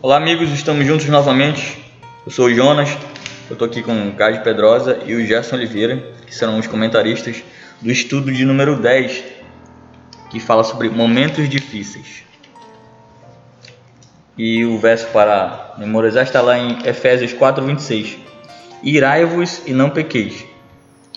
[0.00, 1.76] Olá, amigos, estamos juntos novamente.
[2.24, 2.88] Eu sou o Jonas,
[3.50, 7.42] eu estou aqui com o Cádio Pedrosa e o Gerson Oliveira, que serão os comentaristas
[7.80, 9.24] do estudo de número 10,
[10.30, 12.22] que fala sobre momentos difíceis.
[14.36, 18.18] E o verso para memorizar está lá em Efésios 4, 26.
[18.84, 20.46] Irai-vos e não pequeis,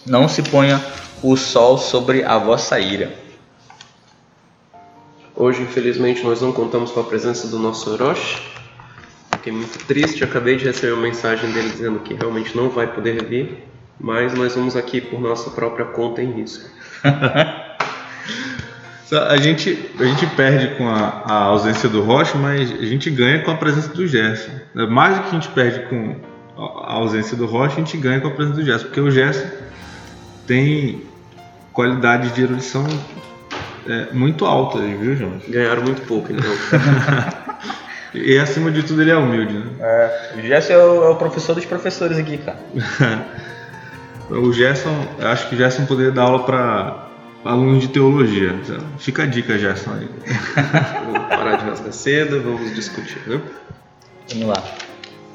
[0.08, 0.82] não se ponha
[1.22, 3.14] o sol sobre a vossa ira.
[5.36, 8.61] Hoje, infelizmente, nós não contamos com a presença do nosso Orochi.
[9.42, 13.26] Fiquei muito triste, acabei de receber uma mensagem dele dizendo que realmente não vai poder
[13.26, 13.66] vir,
[14.00, 16.70] mas nós vamos aqui por nossa própria conta em risco.
[19.12, 23.42] a, gente, a gente perde com a, a, ausência do Rocha, mas a gente ganha
[23.44, 24.52] com a presença do Gerson.
[24.76, 26.18] É mais do que a gente perde com
[26.56, 29.50] a ausência do Rocha, a gente ganha com a presença do Gerson, porque o Gerson
[30.46, 31.02] tem
[31.74, 32.86] qualidade de erudição
[33.88, 35.42] é, muito alta, viu, Jonas?
[35.48, 36.52] Ganharam muito pouco, então.
[38.14, 39.66] e acima de tudo ele é humilde, né?
[39.80, 42.60] É, o Gerson é o, é o professor dos professores aqui, cara.
[44.30, 47.08] o Gerson, acho que o Gerson poderia dar aula para
[47.44, 48.56] alunos de teologia.
[49.00, 49.92] Fica a dica, Gerson.
[49.94, 50.10] Aí.
[51.06, 53.42] vamos parar de rasgar cedo, vamos discutir, né?
[54.34, 54.64] Vamos lá.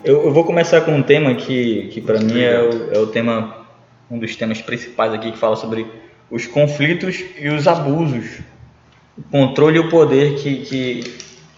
[0.05, 3.07] Eu, eu, vou começar com um tema que, que para mim é o, é o
[3.07, 3.67] tema,
[4.11, 5.87] um dos temas principais aqui, que fala sobre
[6.31, 8.41] os conflitos e os abusos,
[9.19, 11.01] o controle e o poder que, que,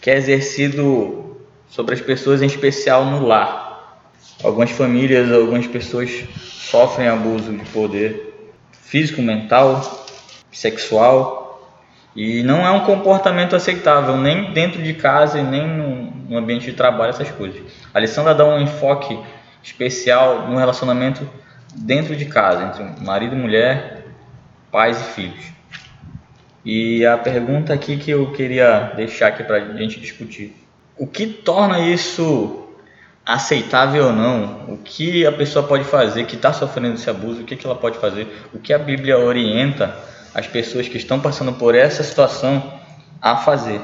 [0.01, 1.37] que é exercido
[1.69, 4.01] sobre as pessoas, em especial no lar.
[4.43, 10.07] Algumas famílias, algumas pessoas sofrem abuso de poder físico, mental,
[10.51, 11.49] sexual,
[12.17, 15.67] e não é um comportamento aceitável nem dentro de casa e nem
[16.29, 17.61] no ambiente de trabalho, essas coisas.
[17.93, 19.19] A Alessandra dá um enfoque
[19.63, 21.29] especial no relacionamento
[21.75, 24.05] dentro de casa, entre marido e mulher,
[24.71, 25.58] pais e filhos.
[26.71, 30.55] E a pergunta aqui que eu queria deixar aqui para a gente discutir:
[30.99, 32.69] o que torna isso
[33.25, 34.75] aceitável ou não?
[34.75, 37.41] O que a pessoa pode fazer que está sofrendo esse abuso?
[37.41, 38.29] O que, que ela pode fazer?
[38.53, 39.97] O que a Bíblia orienta
[40.35, 42.79] as pessoas que estão passando por essa situação
[43.19, 43.81] a fazer?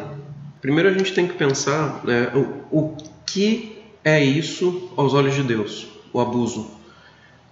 [0.60, 5.42] Primeiro a gente tem que pensar né, o, o que é isso aos olhos de
[5.42, 6.70] Deus, o abuso.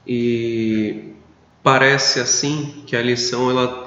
[0.06, 1.14] E
[1.62, 3.81] parece assim que a lição ela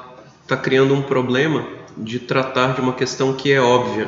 [0.45, 1.67] está criando um problema
[1.97, 4.07] de tratar de uma questão que é óbvia.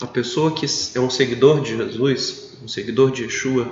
[0.00, 3.68] A pessoa que é um seguidor de Jesus, um seguidor de Yeshua,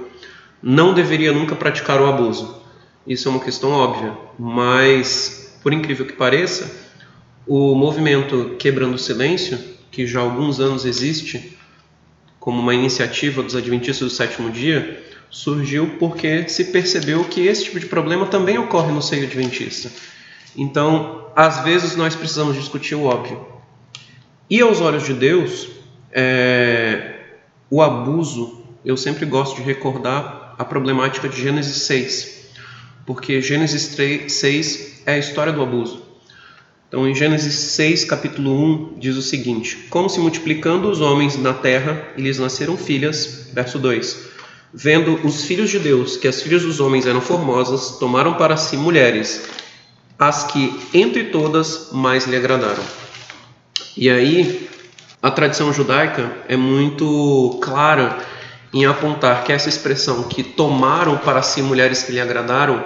[0.60, 2.60] não deveria nunca praticar o abuso.
[3.06, 6.68] Isso é uma questão óbvia, mas por incrível que pareça,
[7.46, 9.56] o movimento Quebrando o Silêncio,
[9.92, 11.56] que já há alguns anos existe
[12.40, 15.00] como uma iniciativa dos Adventistas do Sétimo Dia,
[15.30, 19.90] surgiu porque se percebeu que esse tipo de problema também ocorre no seio adventista.
[20.56, 23.44] Então, às vezes nós precisamos discutir o óbvio.
[24.48, 25.68] E aos olhos de Deus,
[26.12, 27.14] é,
[27.70, 32.50] o abuso, eu sempre gosto de recordar a problemática de Gênesis 6,
[33.06, 36.02] porque Gênesis 3, 6 é a história do abuso.
[36.88, 41.52] Então, em Gênesis 6, capítulo 1, diz o seguinte: Como se multiplicando os homens na
[41.52, 44.34] terra, lhes nasceram filhas, verso 2
[44.76, 48.76] Vendo os filhos de Deus que as filhas dos homens eram formosas, tomaram para si
[48.76, 49.48] mulheres,
[50.18, 52.82] as que entre todas mais lhe agradaram.
[53.96, 54.68] E aí,
[55.22, 58.18] a tradição judaica é muito clara
[58.72, 62.84] em apontar que essa expressão que tomaram para si mulheres que lhe agradaram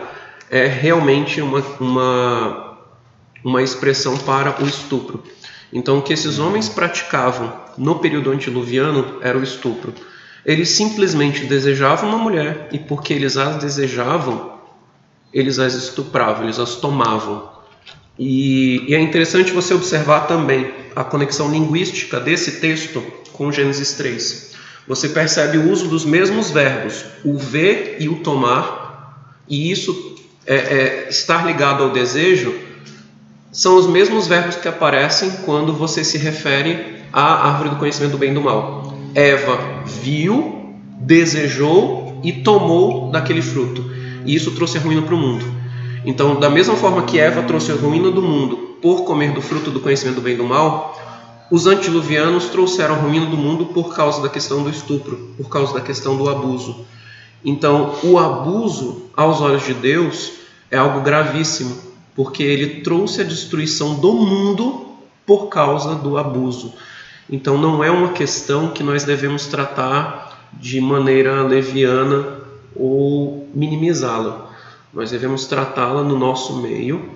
[0.50, 2.78] é realmente uma, uma,
[3.42, 5.22] uma expressão para o estupro.
[5.72, 9.94] Então, o que esses homens praticavam no período antediluviano era o estupro.
[10.44, 14.57] Eles simplesmente desejavam uma mulher e porque eles as desejavam,
[15.32, 17.48] eles as estupravam, eles as tomavam.
[18.18, 23.02] E, e é interessante você observar também a conexão linguística desse texto
[23.32, 24.56] com Gênesis 3.
[24.88, 30.16] Você percebe o uso dos mesmos verbos, o ver e o tomar, e isso
[30.46, 32.54] é, é, estar ligado ao desejo
[33.52, 38.19] são os mesmos verbos que aparecem quando você se refere à árvore do conhecimento do
[38.19, 38.94] bem e do mal.
[39.14, 43.90] Eva viu, desejou e tomou daquele fruto.
[44.28, 45.42] E isso trouxe a ruína para o mundo.
[46.04, 49.70] Então, da mesma forma que Eva trouxe a ruína do mundo por comer do fruto
[49.70, 50.94] do conhecimento do bem e do mal,
[51.50, 55.72] os antiluvianos trouxeram a ruína do mundo por causa da questão do estupro, por causa
[55.72, 56.84] da questão do abuso.
[57.42, 60.32] Então, o abuso, aos olhos de Deus,
[60.70, 61.74] é algo gravíssimo,
[62.14, 64.88] porque ele trouxe a destruição do mundo
[65.24, 66.74] por causa do abuso.
[67.31, 72.47] Então não é uma questão que nós devemos tratar de maneira leviana
[72.78, 74.50] ou minimizá-la.
[74.92, 77.10] Nós devemos tratá-la no nosso meio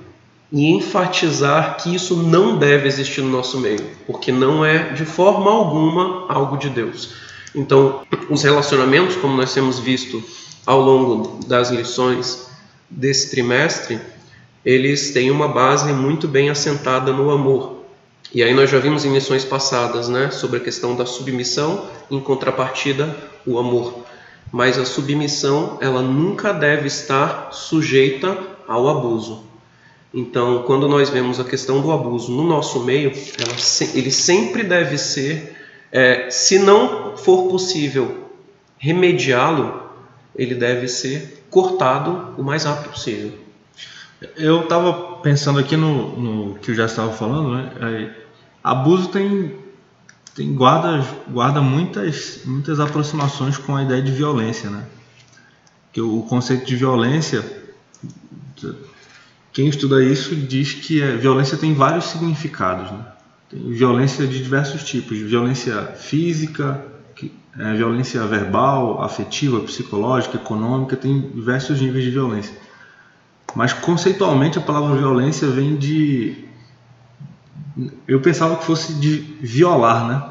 [0.50, 5.50] e enfatizar que isso não deve existir no nosso meio, porque não é de forma
[5.50, 7.14] alguma algo de Deus.
[7.54, 10.22] Então, os relacionamentos, como nós temos visto
[10.66, 12.46] ao longo das lições
[12.88, 13.98] desse trimestre,
[14.64, 17.82] eles têm uma base muito bem assentada no amor.
[18.34, 22.20] E aí nós já vimos em lições passadas, né, sobre a questão da submissão, em
[22.20, 23.14] contrapartida
[23.46, 24.01] o amor.
[24.52, 28.36] Mas a submissão, ela nunca deve estar sujeita
[28.68, 29.44] ao abuso.
[30.12, 33.56] Então, quando nós vemos a questão do abuso no nosso meio, ela,
[33.94, 35.56] ele sempre deve ser,
[35.90, 38.28] é, se não for possível
[38.76, 39.80] remediá-lo,
[40.36, 43.32] ele deve ser cortado o mais rápido possível.
[44.36, 47.70] Eu estava pensando aqui no, no, que eu já estava falando, né?
[47.80, 48.10] É,
[48.62, 49.52] abuso tem,
[50.34, 54.86] tem guarda, guarda muitas, muitas aproximações com a ideia de violência, né?
[55.92, 57.44] Que o, conceito de violência,
[59.52, 63.06] quem estuda isso diz que a é, violência tem vários significados, né?
[63.50, 66.82] Tem violência de diversos tipos, violência física,
[67.58, 72.56] é, violência verbal, afetiva, psicológica, econômica, tem diversos níveis de violência.
[73.54, 76.44] Mas conceitualmente a palavra violência vem de.
[78.06, 80.22] Eu pensava que fosse de violar, né?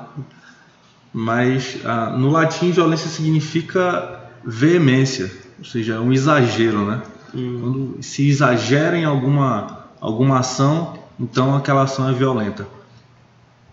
[1.13, 7.01] Mas ah, no latim violência significa veemência, ou seja, um exagero, né?
[7.33, 7.59] Hum.
[7.61, 12.67] Quando se exagera em alguma, alguma ação, então aquela ação é violenta.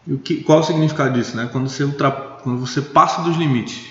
[0.06, 1.36] E o que, qual o significado disso?
[1.36, 1.48] Né?
[1.52, 3.88] Quando, você ultra, quando você passa dos limites.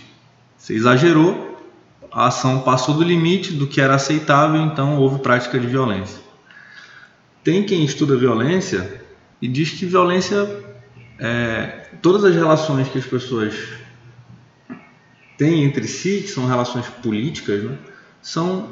[0.57, 1.55] Você exagerou,
[2.11, 6.19] a ação passou do limite do que era aceitável, então houve prática de violência.
[7.43, 9.05] Tem quem estuda violência
[9.41, 10.47] e diz que violência,
[11.19, 13.55] é, todas as relações que as pessoas
[15.37, 17.77] têm entre si, que são relações políticas, né,
[18.21, 18.69] são,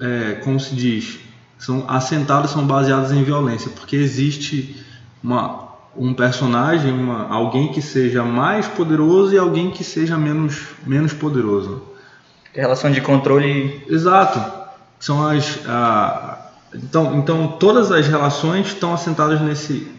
[0.00, 1.18] é, como se diz,
[1.58, 4.84] são assentadas, são baseadas em violência, porque existe
[5.22, 5.66] uma
[5.98, 11.82] um personagem, uma, alguém que seja mais poderoso e alguém que seja menos, menos poderoso.
[12.52, 13.82] Relação de controle.
[13.88, 14.40] Exato.
[14.98, 15.58] São as.
[15.66, 19.90] A, então, então todas as relações estão assentadas nesse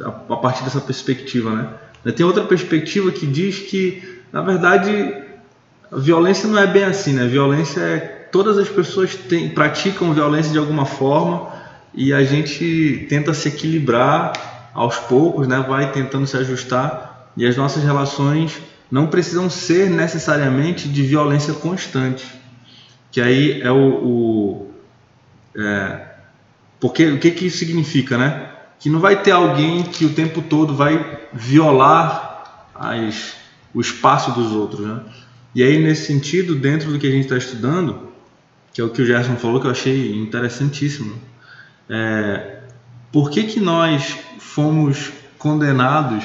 [0.00, 2.12] a, a partir dessa perspectiva, né?
[2.12, 5.14] Tem outra perspectiva que diz que, na verdade,
[5.90, 7.24] a violência não é bem assim, né?
[7.24, 7.98] A violência é
[8.30, 11.50] todas as pessoas têm, praticam violência de alguma forma
[11.94, 17.56] e a gente tenta se equilibrar aos poucos, né, vai tentando se ajustar e as
[17.56, 18.60] nossas relações
[18.90, 22.26] não precisam ser necessariamente de violência constante,
[23.10, 24.70] que aí é o, o
[25.56, 26.00] é,
[26.78, 28.50] porque o que que isso significa, né?
[28.78, 33.34] Que não vai ter alguém que o tempo todo vai violar as,
[33.74, 35.00] o espaço dos outros, né?
[35.54, 38.08] E aí nesse sentido, dentro do que a gente está estudando,
[38.72, 41.14] que é o que o Gerson falou que eu achei interessantíssimo,
[41.88, 42.60] é,
[43.10, 46.24] por que que nós fomos condenados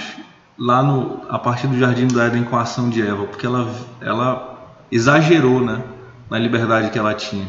[0.58, 3.74] lá no, a partir do Jardim do Éden com a ação de Eva, porque ela,
[4.00, 5.82] ela exagerou né,
[6.30, 7.48] na liberdade que ela tinha.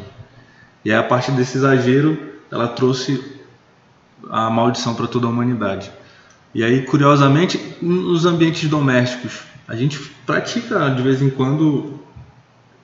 [0.85, 2.19] E aí, a partir desse exagero,
[2.51, 3.23] ela trouxe
[4.31, 5.91] a maldição para toda a humanidade.
[6.55, 11.99] E aí, curiosamente, nos ambientes domésticos, a gente pratica de vez em quando,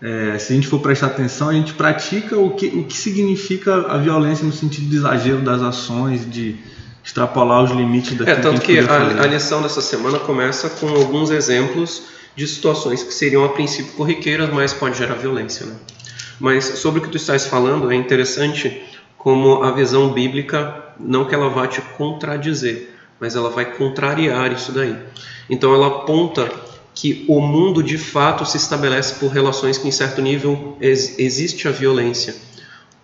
[0.01, 3.93] é, se a gente for prestar atenção, a gente pratica o que, o que significa
[3.93, 6.57] a violência no sentido de exagero das ações, de
[7.05, 10.89] extrapolar os limites daquilo é, tanto que, que a, a, lição dessa semana começa com
[10.89, 12.03] alguns exemplos
[12.37, 15.67] de situações que seriam a princípio corriqueiras, mas pode gerar violência.
[15.67, 15.75] Né?
[16.39, 18.83] Mas sobre o que tu estás falando, é interessante
[19.17, 24.73] como a visão bíblica, não que ela vá te contradizer, mas ela vai contrariar isso
[24.73, 24.97] daí.
[25.49, 26.51] Então ela aponta
[26.95, 31.69] que o mundo de fato se estabelece por relações que em certo nível ex existe
[31.69, 32.35] a violência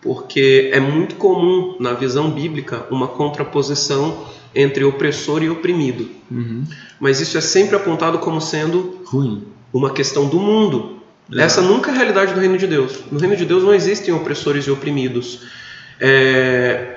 [0.05, 6.11] porque é muito comum na visão bíblica uma contraposição entre opressor e oprimido.
[6.31, 6.63] Uhum.
[7.01, 10.99] Mas isso é sempre apontado como sendo ruim, uma questão do mundo.
[11.29, 11.43] Exato.
[11.43, 13.01] Essa nunca é a realidade do reino de Deus.
[13.11, 15.41] No reino de Deus não existem opressores e oprimidos.
[15.99, 16.94] É...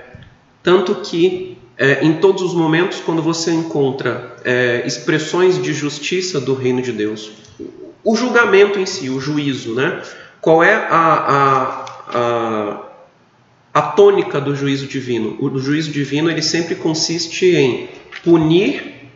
[0.68, 6.54] Tanto que é, em todos os momentos, quando você encontra é, expressões de justiça do
[6.54, 7.32] reino de Deus,
[8.04, 10.02] o julgamento em si, o juízo, né?
[10.42, 12.84] Qual é a, a, a
[13.74, 15.38] a tônica do juízo divino.
[15.40, 17.88] O juízo divino ele sempre consiste em
[18.24, 19.08] punir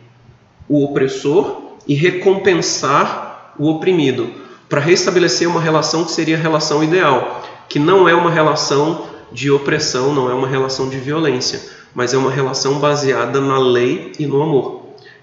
[0.66, 4.32] o opressor e recompensar o oprimido,
[4.70, 9.50] para restabelecer uma relação que seria a relação ideal, que não é uma relação de
[9.50, 11.60] opressão, não é uma relação de violência,
[11.94, 14.82] mas é uma relação baseada na lei e no amor.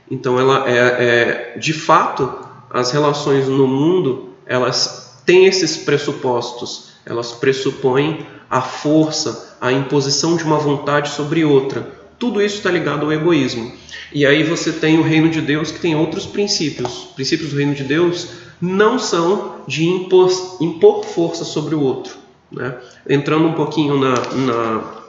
[0.09, 2.31] Então, ela é, é de fato
[2.69, 10.43] as relações no mundo elas têm esses pressupostos, elas pressupõem a força, a imposição de
[10.43, 13.71] uma vontade sobre outra, tudo isso está ligado ao egoísmo.
[14.11, 17.05] E aí você tem o reino de Deus que tem outros princípios.
[17.05, 18.27] Os princípios do reino de Deus
[18.59, 22.17] não são de impor, impor força sobre o outro.
[22.51, 22.75] Né?
[23.07, 24.99] Entrando um pouquinho na, na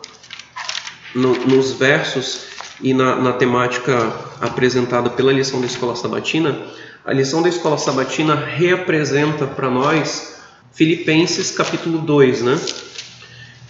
[1.15, 2.47] no, nos versos
[2.81, 6.57] e na, na temática apresentada pela lição da escola sabatina,
[7.05, 10.41] a lição da escola sabatina reapresenta para nós
[10.73, 12.61] Filipenses capítulo 2, né?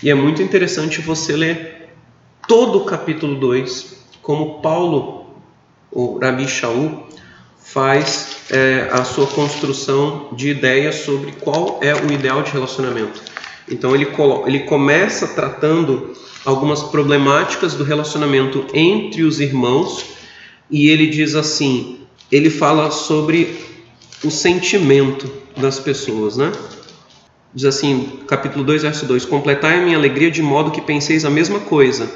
[0.02, 1.94] E é muito interessante você ler
[2.46, 5.34] todo o capítulo 2, como Paulo,
[5.90, 7.06] o Rabi Shaul,
[7.58, 13.20] faz é, a sua construção de ideias sobre qual é o ideal de relacionamento.
[13.70, 14.08] Então ele,
[14.46, 16.12] ele começa tratando
[16.44, 20.04] algumas problemáticas do relacionamento entre os irmãos
[20.70, 21.98] e ele diz assim,
[22.30, 23.56] ele fala sobre
[24.24, 26.52] o sentimento das pessoas, né?
[27.52, 31.30] Diz assim, capítulo 2, verso 2: Completai a minha alegria de modo que penseis a
[31.30, 32.08] mesma coisa,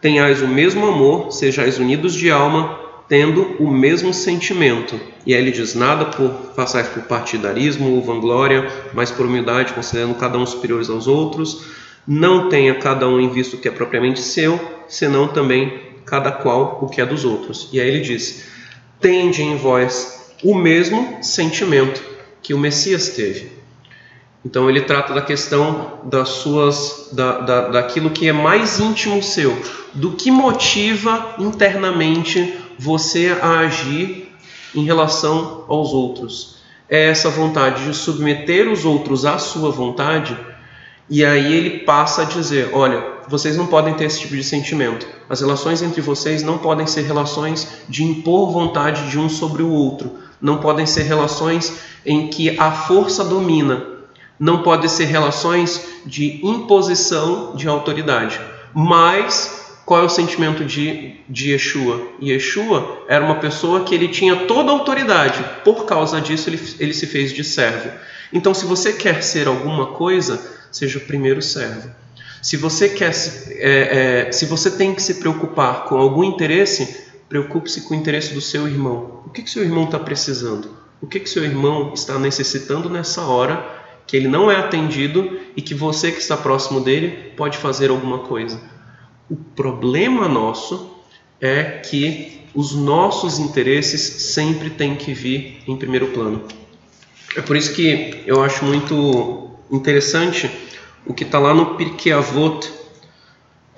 [0.00, 4.98] tenhais o mesmo amor, sejais unidos de alma, tendo o mesmo sentimento.
[5.26, 10.14] E aí ele diz: Nada por façais por partidarismo ou vanglória, mas por humildade, considerando
[10.14, 11.66] cada um superiores aos outros.
[12.06, 16.78] Não tenha cada um em vista o que é propriamente seu, senão também cada qual
[16.82, 17.68] o que é dos outros.
[17.72, 18.46] E aí ele diz:
[19.00, 22.02] Tende em vós o mesmo sentimento
[22.42, 23.52] que o Messias teve.
[24.44, 29.56] Então ele trata da questão das suas, da, da, daquilo que é mais íntimo seu,
[29.94, 34.32] do que motiva internamente você a agir
[34.74, 36.56] em relação aos outros.
[36.88, 40.36] É essa vontade de submeter os outros à sua vontade,
[41.08, 45.06] e aí ele passa a dizer: olha, vocês não podem ter esse tipo de sentimento.
[45.28, 49.70] As relações entre vocês não podem ser relações de impor vontade de um sobre o
[49.70, 50.18] outro.
[50.40, 51.72] Não podem ser relações
[52.04, 53.86] em que a força domina
[54.38, 58.38] não podem ser relações de imposição de autoridade.
[58.74, 62.00] Mas qual é o sentimento de, de Yeshua?
[62.22, 66.94] Yeshua era uma pessoa que ele tinha toda a autoridade, por causa disso ele, ele
[66.94, 67.90] se fez de servo.
[68.32, 70.40] Então, se você quer ser alguma coisa,
[70.72, 71.90] seja o primeiro servo.
[72.40, 73.12] Se você quer,
[73.50, 78.34] é, é, se você tem que se preocupar com algum interesse, preocupe-se com o interesse
[78.34, 79.22] do seu irmão.
[79.26, 80.76] O que, que seu irmão está precisando?
[81.00, 85.62] O que, que seu irmão está necessitando nessa hora que ele não é atendido e
[85.62, 88.60] que você que está próximo dele pode fazer alguma coisa.
[89.28, 90.90] O problema nosso
[91.40, 96.46] é que os nossos interesses sempre têm que vir em primeiro plano.
[97.36, 100.50] É por isso que eu acho muito interessante
[101.04, 102.70] o que está lá no Pirkei Avot,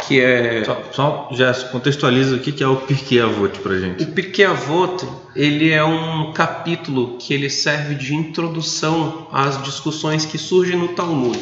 [0.06, 4.04] que é só, só já contextualiza o que é o Pirkei Avot para gente.
[4.04, 10.36] O Pirkei Avot ele é um capítulo que ele serve de introdução às discussões que
[10.36, 11.40] surgem no Talmud,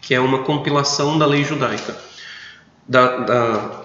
[0.00, 1.96] que é uma compilação da lei judaica,
[2.88, 3.82] da, da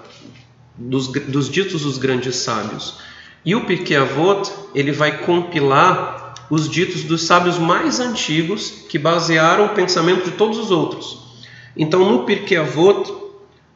[0.77, 2.99] dos, dos ditos dos grandes sábios.
[3.43, 9.65] E o Pirkei Avot ele vai compilar os ditos dos sábios mais antigos que basearam
[9.65, 11.27] o pensamento de todos os outros.
[11.75, 13.13] Então, no Pirkei Avot,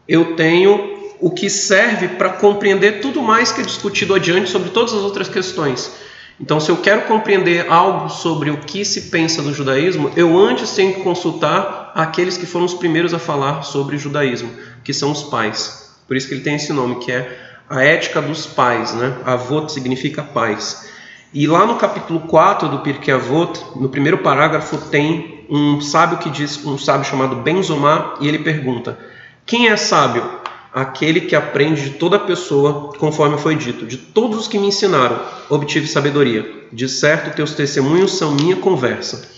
[0.08, 4.94] eu tenho o que serve para compreender tudo mais que é discutido adiante sobre todas
[4.94, 5.92] as outras questões.
[6.40, 10.72] Então, se eu quero compreender algo sobre o que se pensa do judaísmo, eu antes
[10.72, 14.52] tenho que consultar aqueles que foram os primeiros a falar sobre judaísmo,
[14.84, 15.96] que são os pais.
[16.08, 19.18] Por isso que ele tem esse nome, que é a ética dos pais, né?
[19.26, 20.90] Avot significa pais.
[21.34, 26.30] E lá no capítulo 4 do Pirkei Avot, no primeiro parágrafo, tem um sábio que
[26.30, 29.00] diz, um sábio chamado Benzomar, e ele pergunta:
[29.46, 30.42] quem é sábio?
[30.74, 33.86] Aquele que aprende de toda pessoa, conforme foi dito.
[33.86, 35.20] De todos os que me ensinaram,
[35.50, 36.68] obtive sabedoria.
[36.72, 39.30] De certo, teus testemunhos são minha conversa.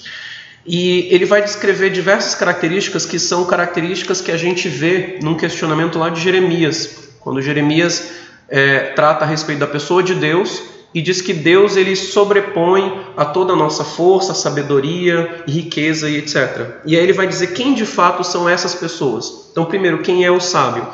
[0.66, 6.00] E ele vai descrever diversas características que são características que a gente vê num questionamento
[6.00, 8.12] lá de Jeremias, quando Jeremias
[8.48, 13.26] é, trata a respeito da pessoa de Deus e diz que Deus ele sobrepõe a
[13.26, 16.82] toda a nossa força, sabedoria, riqueza e etc.
[16.86, 19.50] E aí ele vai dizer quem de fato são essas pessoas.
[19.52, 20.88] Então, primeiro, quem é o sábio?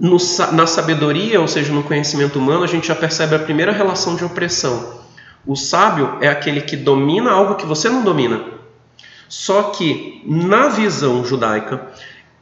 [0.00, 0.16] No,
[0.52, 4.24] na sabedoria, ou seja, no conhecimento humano, a gente já percebe a primeira relação de
[4.24, 5.02] opressão.
[5.46, 8.61] O sábio é aquele que domina algo que você não domina.
[9.32, 11.88] Só que na visão judaica,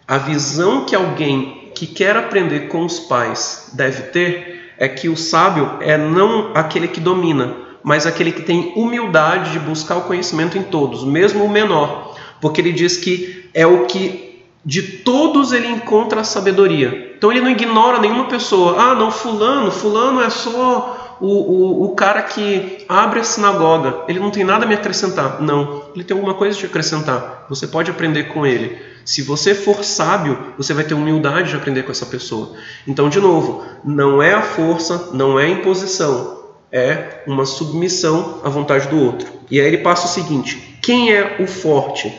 [0.08, 5.16] a visão que alguém que quer aprender com os pais deve ter é que o
[5.16, 10.58] sábio é não aquele que domina, mas aquele que tem humildade de buscar o conhecimento
[10.58, 15.68] em todos, mesmo o menor, porque ele diz que é o que de todos ele
[15.68, 17.14] encontra a sabedoria.
[17.16, 18.74] Então ele não ignora nenhuma pessoa.
[18.76, 24.04] Ah, não, fulano, fulano é só o, o, o cara que abre a sinagoga.
[24.08, 25.40] Ele não tem nada a me acrescentar.
[25.40, 27.46] Não, ele tem alguma coisa a te acrescentar.
[27.48, 28.78] Você pode aprender com ele.
[29.04, 32.52] Se você for sábio, você vai ter humildade de aprender com essa pessoa.
[32.86, 38.48] Então, de novo, não é a força, não é a imposição, é uma submissão à
[38.48, 39.28] vontade do outro.
[39.50, 42.12] E aí ele passa o seguinte: quem é o forte?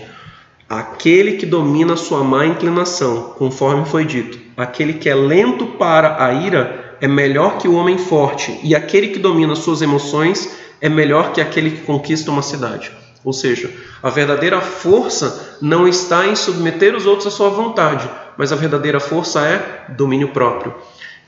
[0.67, 4.39] Aquele que domina sua má inclinação, conforme foi dito.
[4.55, 9.08] Aquele que é lento para a ira é melhor que o homem forte, e aquele
[9.08, 12.91] que domina suas emoções é melhor que aquele que conquista uma cidade.
[13.24, 18.51] Ou seja, a verdadeira força não está em submeter os outros à sua vontade, mas
[18.51, 20.75] a verdadeira força é domínio próprio.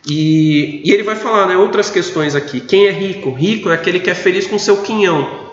[0.07, 2.59] E, e ele vai falar né, outras questões aqui.
[2.59, 3.31] Quem é rico?
[3.31, 5.43] Rico é aquele que é feliz com seu quinhão.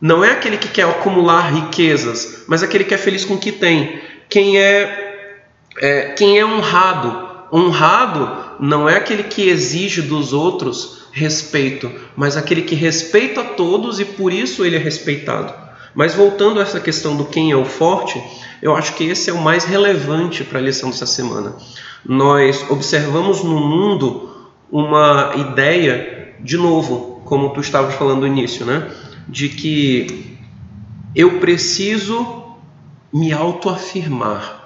[0.00, 3.50] Não é aquele que quer acumular riquezas, mas aquele que é feliz com o que
[3.50, 4.00] tem.
[4.28, 5.32] Quem é,
[5.80, 7.27] é, quem é honrado?
[7.52, 14.04] Honrado não é aquele que exige dos outros respeito, mas aquele que respeita todos e
[14.04, 15.52] por isso ele é respeitado.
[15.94, 18.22] Mas voltando a essa questão do quem é o forte,
[18.62, 21.56] eu acho que esse é o mais relevante para a lição dessa semana.
[22.04, 24.30] Nós observamos no mundo
[24.70, 28.90] uma ideia, de novo, como tu estavas falando no início, né?
[29.28, 30.38] de que
[31.14, 32.56] eu preciso
[33.12, 34.57] me autoafirmar.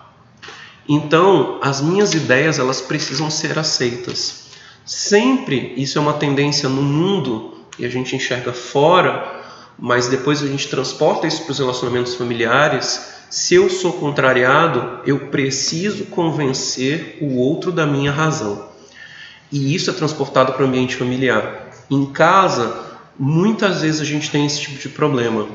[0.89, 4.47] Então, as minhas ideias elas precisam ser aceitas.
[4.85, 9.43] Sempre isso é uma tendência no mundo e a gente enxerga fora,
[9.79, 13.13] mas depois a gente transporta isso para os relacionamentos familiares.
[13.31, 18.69] Se eu sou contrariado, eu preciso convencer o outro da minha razão.
[19.51, 21.71] E isso é transportado para o ambiente familiar.
[21.91, 25.47] Em casa, Muitas vezes a gente tem esse tipo de problema.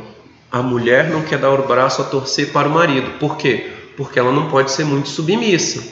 [0.51, 3.17] A mulher não quer dar o braço a torcer para o marido.
[3.19, 3.71] Por quê?
[3.97, 5.83] Porque ela não pode ser muito submissa.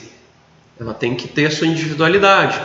[0.80, 2.62] Ela tem que ter a sua individualidade.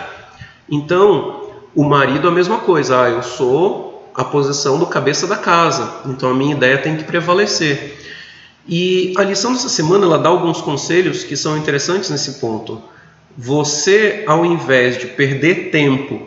[0.70, 3.02] Então, o marido a mesma coisa.
[3.02, 6.02] Ah, eu sou a posição do cabeça da casa.
[6.06, 7.98] Então a minha ideia tem que prevalecer.
[8.68, 12.82] E a lição dessa semana ela dá alguns conselhos que são interessantes nesse ponto.
[13.36, 16.20] Você, ao invés de perder tempo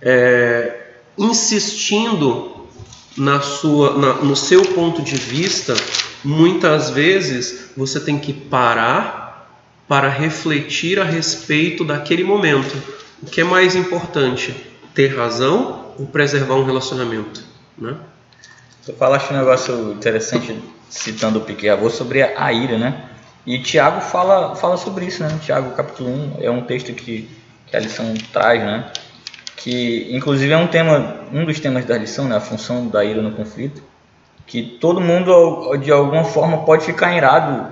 [0.00, 0.80] é,
[1.16, 2.57] insistindo
[3.18, 5.74] na sua, na, no seu ponto de vista,
[6.24, 9.28] muitas vezes você tem que parar
[9.88, 12.76] para refletir a respeito daquele momento.
[13.22, 14.54] O que é mais importante,
[14.94, 17.42] ter razão ou preservar um relacionamento?
[17.76, 17.96] Né?
[18.84, 20.56] Tu falaste um negócio interessante
[20.88, 23.04] citando o Piquet Avô sobre a ira, né?
[23.46, 25.38] E Tiago fala, fala sobre isso, né?
[25.42, 27.28] Tiago capítulo 1 é um texto que,
[27.66, 28.90] que a lição traz, né?
[29.58, 33.20] Que inclusive é um tema, um dos temas da lição, né, a função da ira
[33.20, 33.82] no conflito,
[34.46, 37.70] que todo mundo de alguma forma pode ficar irado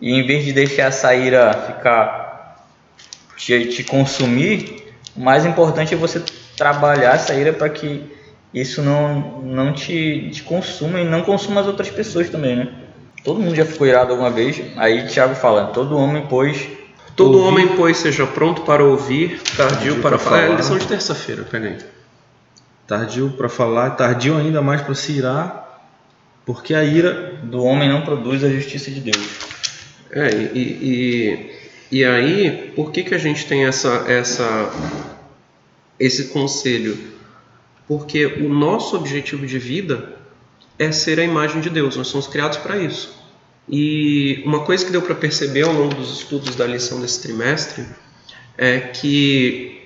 [0.00, 2.66] e em vez de deixar essa ira ficar
[3.36, 6.22] te, te consumir, o mais importante é você
[6.56, 8.02] trabalhar essa ira para que
[8.54, 12.68] isso não, não te, te consuma e não consuma as outras pessoas também, né?
[13.22, 14.62] Todo mundo já ficou irado alguma vez.
[14.76, 16.66] Aí Tiago fala: todo homem, pois,
[17.16, 17.48] Todo ouvir.
[17.48, 20.42] homem, pois, seja pronto para ouvir, tardio, tardio para, para falar.
[20.42, 21.78] É lição de terça-feira, pega aí.
[22.86, 25.82] Tardio para falar, tardio ainda mais para se irar,
[26.44, 29.28] porque a ira do homem não produz a justiça de Deus.
[30.10, 30.60] É, e,
[31.90, 34.70] e, e aí, por que, que a gente tem essa, essa,
[35.98, 36.96] esse conselho?
[37.88, 40.16] Porque o nosso objetivo de vida
[40.78, 43.25] é ser a imagem de Deus, nós somos criados para isso.
[43.68, 47.84] E uma coisa que deu para perceber ao longo dos estudos da lição desse trimestre
[48.56, 49.82] é que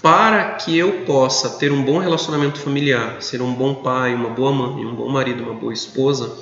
[0.00, 4.50] para que eu possa ter um bom relacionamento familiar, ser um bom pai, uma boa
[4.50, 6.34] mãe, um bom marido, uma boa esposa,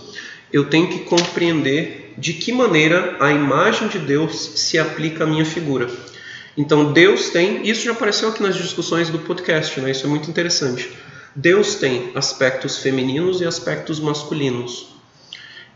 [0.52, 5.44] eu tenho que compreender de que maneira a imagem de Deus se aplica à minha
[5.44, 5.90] figura.
[6.56, 9.90] Então Deus tem, isso já apareceu aqui nas discussões do podcast, né?
[9.90, 10.90] Isso é muito interessante.
[11.34, 14.88] Deus tem aspectos femininos e aspectos masculinos.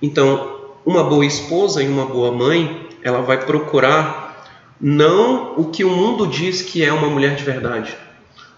[0.01, 4.47] Então, uma boa esposa e uma boa mãe, ela vai procurar
[4.81, 7.97] não o que o mundo diz que é uma mulher de verdade,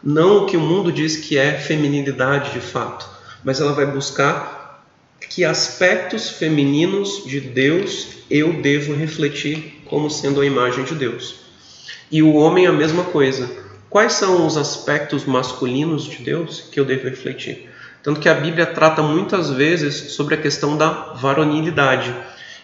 [0.02, 3.08] não o que o mundo diz que é feminilidade de fato,
[3.44, 4.82] mas ela vai buscar
[5.28, 11.40] que aspectos femininos de Deus eu devo refletir como sendo a imagem de Deus.
[12.10, 13.50] E o homem a mesma coisa.
[13.90, 17.68] Quais são os aspectos masculinos de Deus que eu devo refletir?
[18.04, 22.14] Tanto que a Bíblia trata muitas vezes sobre a questão da varonilidade.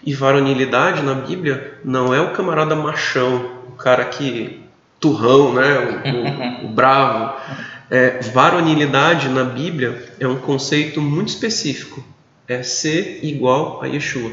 [0.05, 4.61] E varonilidade na Bíblia não é o camarada machão, o cara que
[5.01, 7.35] turrão, né, o, o, o bravo.
[7.91, 12.05] É, varonilidade na Bíblia é um conceito muito específico.
[12.47, 14.31] É ser igual a Yeshua.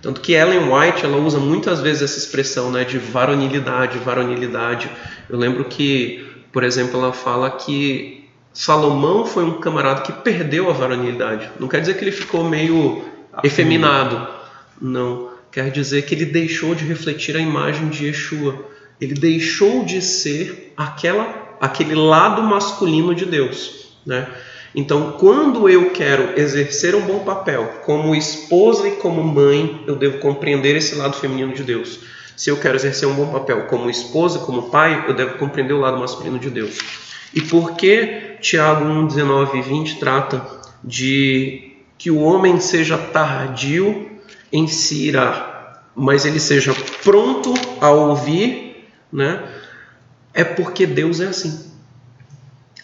[0.00, 4.90] Tanto que Ellen White ela usa muitas vezes essa expressão né, de varonilidade, varonilidade.
[5.30, 8.21] Eu lembro que, por exemplo, ela fala que
[8.52, 11.50] Salomão foi um camarada que perdeu a varonilidade.
[11.58, 13.02] Não quer dizer que ele ficou meio
[13.42, 14.28] efeminado.
[14.80, 15.30] Não.
[15.50, 18.66] quer dizer que ele deixou de refletir a imagem de Yeshua.
[19.00, 23.96] Ele deixou de ser aquela, aquele lado masculino de Deus.
[24.04, 24.26] Né?
[24.74, 30.18] Então, quando eu quero exercer um bom papel como esposa e como mãe, eu devo
[30.18, 32.00] compreender esse lado feminino de Deus.
[32.36, 35.80] Se eu quero exercer um bom papel como esposa, como pai, eu devo compreender o
[35.80, 36.78] lado masculino de Deus.
[37.34, 40.44] E por que Tiago 1, 19 e 20 trata
[40.82, 44.10] de que o homem seja tardio
[44.52, 49.42] em se irar, mas ele seja pronto a ouvir, né?
[50.34, 51.70] É porque Deus é assim.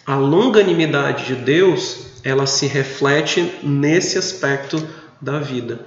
[0.05, 4.87] A longanimidade de Deus, ela se reflete nesse aspecto
[5.21, 5.85] da vida.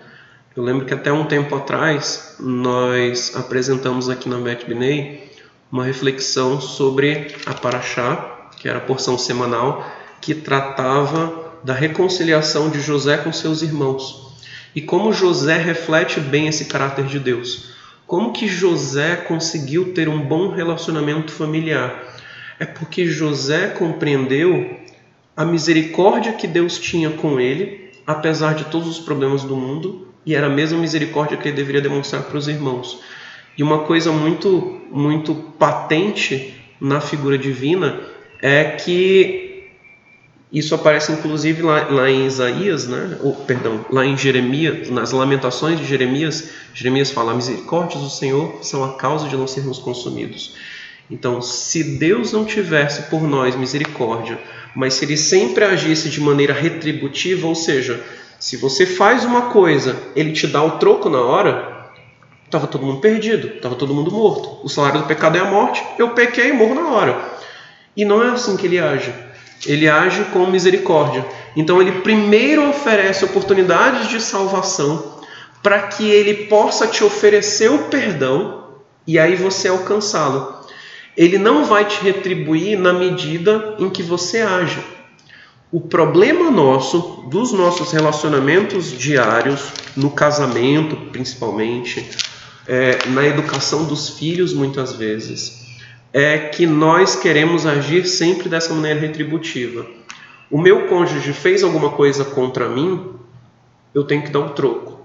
[0.55, 5.33] Eu lembro que até um tempo atrás nós apresentamos aqui na Bet Binei
[5.71, 8.32] uma reflexão sobre a Paraxá,
[8.63, 9.85] que era a porção semanal
[10.21, 14.33] que tratava da reconciliação de José com seus irmãos.
[14.73, 17.73] E como José reflete bem esse caráter de Deus.
[18.07, 22.17] Como que José conseguiu ter um bom relacionamento familiar?
[22.61, 24.79] É porque José compreendeu
[25.37, 30.37] a misericórdia que Deus tinha com ele, apesar de todos os problemas do mundo, e
[30.37, 33.01] era a mesma misericórdia que ele deveria demonstrar para os irmãos.
[33.59, 38.12] E uma coisa muito muito patente na figura divina
[38.43, 39.53] é que
[40.53, 43.17] isso aparece inclusive lá, lá, em Isaías, né?
[43.23, 48.85] Ou, perdão, lá em Jeremias, nas Lamentações de Jeremias, Jeremias fala: misericórdias do Senhor são
[48.85, 50.55] a causa de não sermos consumidos.
[51.11, 54.39] Então, se Deus não tivesse por nós misericórdia,
[54.75, 58.03] mas se Ele sempre agisse de maneira retributiva, ou seja,
[58.39, 61.91] se você faz uma coisa, Ele te dá o troco na hora,
[62.45, 64.59] estava todo mundo perdido, estava todo mundo morto.
[64.63, 65.83] O salário do pecado é a morte.
[65.99, 67.32] Eu pequei e morro na hora.
[67.97, 69.13] E não é assim que Ele age.
[69.67, 71.25] Ele age com misericórdia.
[71.57, 75.21] Então ele primeiro oferece oportunidades de salvação
[75.63, 78.65] para que ele possa te oferecer o perdão
[79.07, 80.61] e aí você alcançá-lo.
[81.17, 84.81] Ele não vai te retribuir na medida em que você age.
[85.71, 92.11] O problema nosso, dos nossos relacionamentos diários, no casamento principalmente,
[92.67, 95.62] é, na educação dos filhos muitas vezes,
[96.13, 99.87] é que nós queremos agir sempre dessa maneira retributiva.
[100.51, 103.15] O meu cônjuge fez alguma coisa contra mim,
[103.95, 105.01] eu tenho que dar um troco.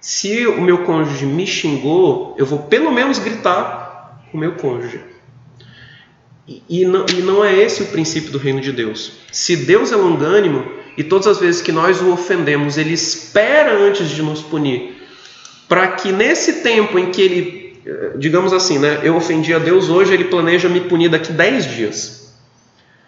[0.00, 5.00] Se o meu cônjuge me xingou, eu vou pelo menos gritar com o meu cônjuge.
[6.46, 9.12] E, e, não, e não é esse o princípio do reino de Deus.
[9.30, 10.64] Se Deus é longânimo
[10.96, 15.02] e todas as vezes que nós o ofendemos, ele espera antes de nos punir,
[15.68, 17.59] para que nesse tempo em que ele
[18.16, 19.00] digamos assim, né?
[19.02, 22.34] Eu ofendi a Deus hoje, ele planeja me punir daqui 10 dias.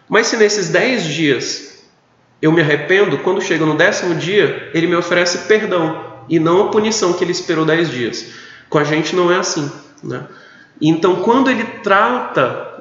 [0.08, 1.84] Mas se nesses 10 dias
[2.40, 6.68] eu me arrependo, quando chega no décimo dia, ele me oferece perdão e não a
[6.68, 8.26] punição que ele esperou 10 dias.
[8.68, 9.70] Com a gente não é assim,
[10.02, 10.24] né?
[10.80, 12.78] Então, quando ele trata.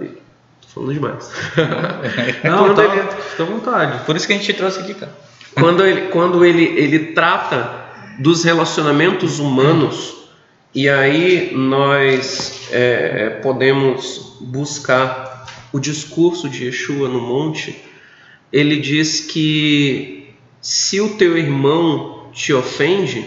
[0.62, 1.32] Tô falando demais.
[2.44, 3.02] não, quando tá, ele...
[3.30, 4.06] fica à vontade.
[4.06, 5.12] Por isso que a gente trouxe aqui, cara.
[5.54, 7.70] Quando ele, quando ele, ele trata
[8.20, 10.21] dos relacionamentos humanos
[10.74, 17.84] e aí nós é, podemos buscar o discurso de Yeshua no monte.
[18.52, 23.26] Ele diz que se o teu irmão te ofende,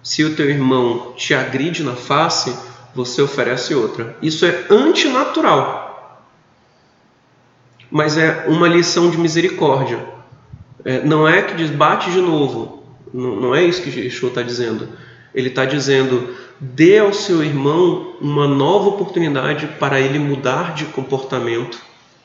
[0.00, 2.56] se o teu irmão te agride na face,
[2.94, 4.16] você oferece outra.
[4.22, 6.22] Isso é antinatural,
[7.90, 10.04] mas é uma lição de misericórdia.
[10.84, 14.42] É, não é que diz bate de novo, não, não é isso que Yeshua está
[14.42, 14.88] dizendo.
[15.34, 21.78] Ele está dizendo dê ao seu irmão uma nova oportunidade para ele mudar de comportamento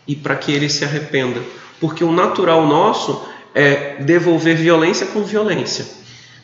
[0.08, 1.42] e para que ele se arrependa.
[1.80, 5.86] Porque o natural nosso é devolver violência com violência.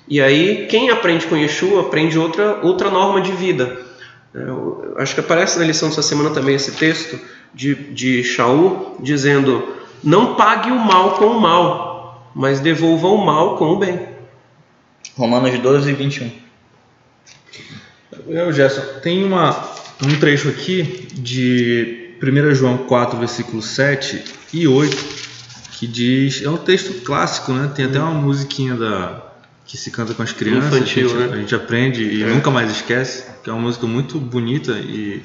[0.07, 3.85] E aí, quem aprende com Yeshua aprende outra, outra norma de vida.
[4.33, 7.19] Eu acho que aparece na lição dessa semana também esse texto
[7.53, 13.57] de, de Shaul dizendo: Não pague o mal com o mal, mas devolva o mal
[13.57, 13.99] com o bem.
[15.17, 16.46] Romanos 12, 21.
[18.27, 19.51] Eu, Gerson, tem uma,
[20.03, 24.97] um trecho aqui de 1 João 4, versículos 7 e 8,
[25.73, 26.41] que diz.
[26.43, 27.71] É um texto clássico, né?
[27.75, 29.27] Tem até uma musiquinha da,
[29.65, 30.73] que se canta com as crianças.
[30.73, 31.33] Infantil, a, gente, né?
[31.33, 32.27] a gente aprende e é.
[32.27, 35.21] nunca mais esquece, que é uma música muito bonita e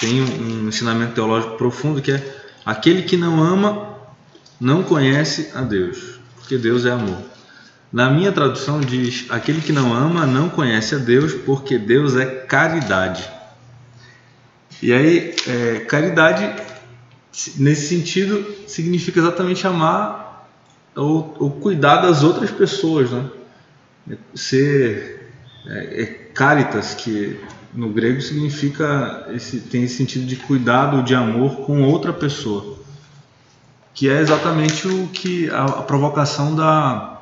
[0.00, 2.22] tem um ensinamento teológico profundo que é
[2.64, 3.96] aquele que não ama
[4.60, 7.18] não conhece a Deus, porque Deus é amor.
[7.92, 12.24] Na minha tradução diz: aquele que não ama não conhece a Deus, porque Deus é
[12.26, 13.28] caridade.
[14.82, 16.62] E aí, é, caridade,
[17.56, 20.48] nesse sentido, significa exatamente amar
[20.94, 23.24] ou, ou, cuidar das outras pessoas, né?
[24.34, 25.30] Ser
[25.66, 27.40] é, é caritas, que
[27.72, 32.78] no grego significa esse, tem esse sentido de cuidado, de amor com outra pessoa,
[33.94, 37.15] que é exatamente o que a, a provocação da,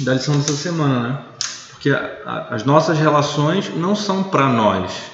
[0.00, 1.22] da lição dessa semana, né?
[1.70, 5.10] Porque a, a, as nossas relações não são para nós,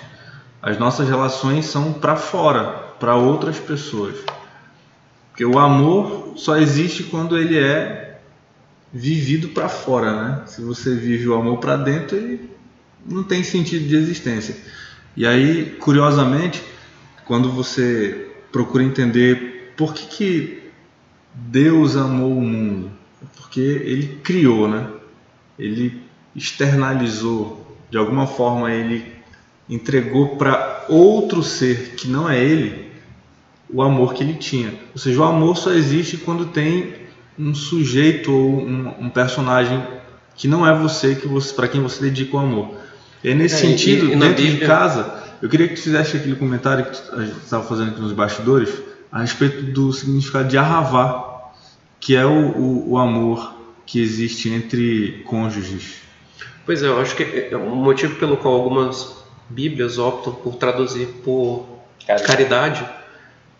[0.62, 2.64] as nossas relações são para fora,
[2.98, 4.16] para outras pessoas.
[5.30, 8.20] Porque o amor só existe quando ele é
[8.92, 10.42] vivido para fora, né?
[10.46, 12.50] Se você vive o amor para dentro, ele
[13.06, 14.56] não tem sentido de existência.
[15.16, 16.62] E aí, curiosamente,
[17.24, 20.62] quando você procura entender por que, que
[21.32, 22.90] Deus amou o mundo,
[23.50, 24.86] porque ele criou, né?
[25.58, 26.00] Ele
[26.36, 29.04] externalizou, de alguma forma ele
[29.68, 32.92] entregou para outro ser que não é ele
[33.68, 34.72] o amor que ele tinha.
[34.92, 36.94] Ou seja, o amor só existe quando tem
[37.36, 39.82] um sujeito ou um, um personagem
[40.36, 42.76] que não é você, que você para quem você dedica o amor.
[43.22, 44.60] E nesse é, sentido, e, e dentro Bíblia...
[44.60, 48.00] de casa, eu queria que tu fizesse aquele comentário que a gente estava fazendo aqui
[48.00, 48.72] nos bastidores
[49.10, 51.29] a respeito do significado de arravá,
[52.00, 56.00] que é o, o, o amor que existe entre cônjuges.
[56.64, 61.08] Pois é, eu acho que é um motivo pelo qual algumas Bíblias optam por traduzir
[61.24, 61.66] por
[62.06, 62.90] caridade, caridade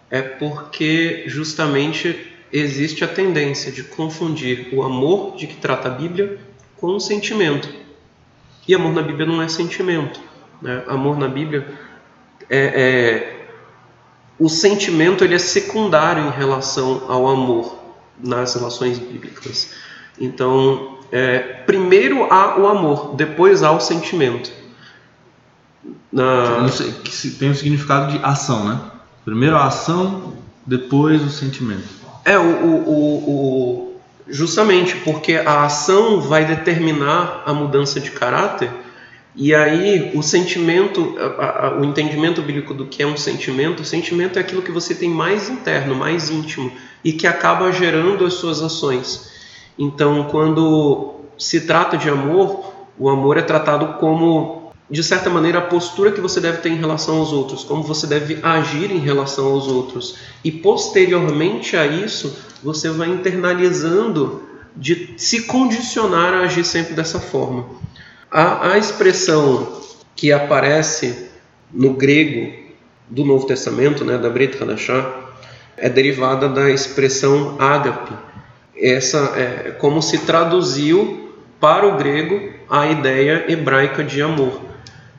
[0.09, 6.39] é porque justamente existe a tendência de confundir o amor de que trata a Bíblia
[6.77, 7.69] com o sentimento.
[8.67, 10.21] E amor na Bíblia não é sentimento.
[10.63, 10.85] Né?
[10.87, 11.67] Amor na Bíblia
[12.49, 13.47] é, é,
[14.39, 17.80] o sentimento ele é secundário em relação ao amor
[18.23, 19.75] nas relações bíblicas.
[20.19, 24.51] Então, é, primeiro há o amor, depois há o sentimento.
[26.13, 26.69] Na...
[27.39, 28.81] Tem o um significado de ação, né?
[29.25, 30.35] Primeiro a ação,
[30.67, 31.89] depois o sentimento.
[32.25, 32.91] É, o, o,
[33.29, 38.71] o, justamente porque a ação vai determinar a mudança de caráter,
[39.35, 43.85] e aí o sentimento, a, a, o entendimento bíblico do que é um sentimento, o
[43.85, 46.73] sentimento é aquilo que você tem mais interno, mais íntimo,
[47.05, 49.31] e que acaba gerando as suas ações.
[49.79, 54.61] Então, quando se trata de amor, o amor é tratado como
[54.91, 58.09] de certa maneira, a postura que você deve ter em relação aos outros, como você
[58.09, 60.17] deve agir em relação aos outros.
[60.43, 64.43] E posteriormente a isso, você vai internalizando
[64.77, 67.67] de se condicionar a agir sempre dessa forma.
[68.29, 69.81] A, a expressão
[70.17, 71.31] que aparece
[71.73, 72.53] no grego
[73.09, 75.30] do Novo Testamento, né, da Brit Hadashah,
[75.81, 78.15] é derivada da expressão ágape.
[78.77, 84.71] Essa é como se traduziu para o grego a ideia hebraica de amor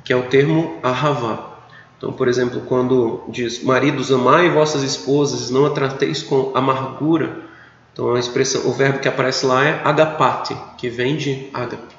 [0.04, 1.52] que é o termo ahavá.
[1.98, 7.38] Então, por exemplo, quando diz maridos amai vossas esposas, não a trateis com amargura,
[7.94, 11.96] então a expressão, o verbo que aparece lá é agapate, que vem de agape.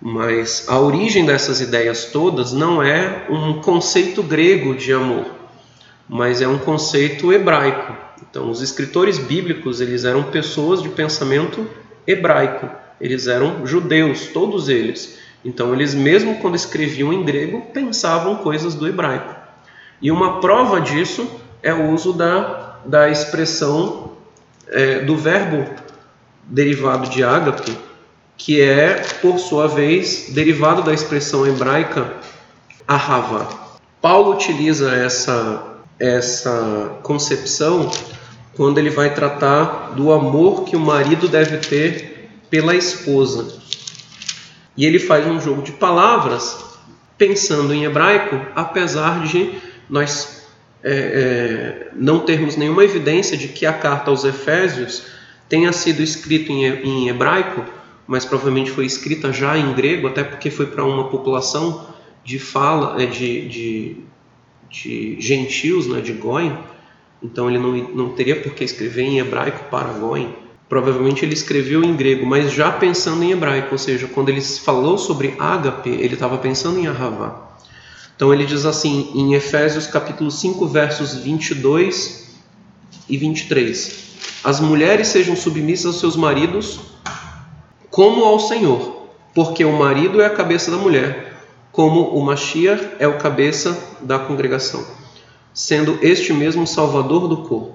[0.00, 5.26] Mas a origem dessas ideias todas não é um conceito grego de amor,
[6.12, 7.96] mas é um conceito hebraico.
[8.20, 11.66] Então, os escritores bíblicos, eles eram pessoas de pensamento
[12.06, 12.68] hebraico.
[13.00, 15.18] Eles eram judeus, todos eles.
[15.42, 19.34] Então, eles, mesmo quando escreviam em grego, pensavam coisas do hebraico.
[20.02, 21.26] E uma prova disso
[21.62, 24.12] é o uso da, da expressão
[24.68, 25.66] é, do verbo
[26.44, 27.74] derivado de ágape,
[28.36, 32.12] que é, por sua vez, derivado da expressão hebraica
[32.86, 33.48] ahava.
[34.02, 37.90] Paulo utiliza essa, essa concepção
[38.54, 43.60] quando ele vai tratar do amor que o marido deve ter pela esposa.
[44.76, 46.72] E ele faz um jogo de palavras
[47.16, 49.54] pensando em hebraico, apesar de
[49.88, 50.42] nós
[50.82, 55.04] é, é, não termos nenhuma evidência de que a carta aos Efésios
[55.48, 57.64] tenha sido escrita em, em hebraico,
[58.06, 61.86] mas provavelmente foi escrita já em grego, até porque foi para uma população
[62.24, 63.96] de fala é, de, de,
[64.72, 66.56] de gentios, né, de Goin,
[67.22, 70.34] então ele não, não teria por que escrever em hebraico para Goin.
[70.68, 74.96] Provavelmente ele escreveu em grego, mas já pensando em hebraico, ou seja, quando ele falou
[74.96, 77.58] sobre ágape, ele estava pensando em ahavá.
[78.16, 82.30] Então ele diz assim em Efésios capítulo 5, versos 22
[83.08, 86.80] e 23: As mulheres sejam submissas aos seus maridos
[87.90, 91.31] como ao Senhor, porque o marido é a cabeça da mulher,
[91.72, 94.84] como o Mashiach é o cabeça da congregação,
[95.54, 97.74] sendo este mesmo salvador do corpo.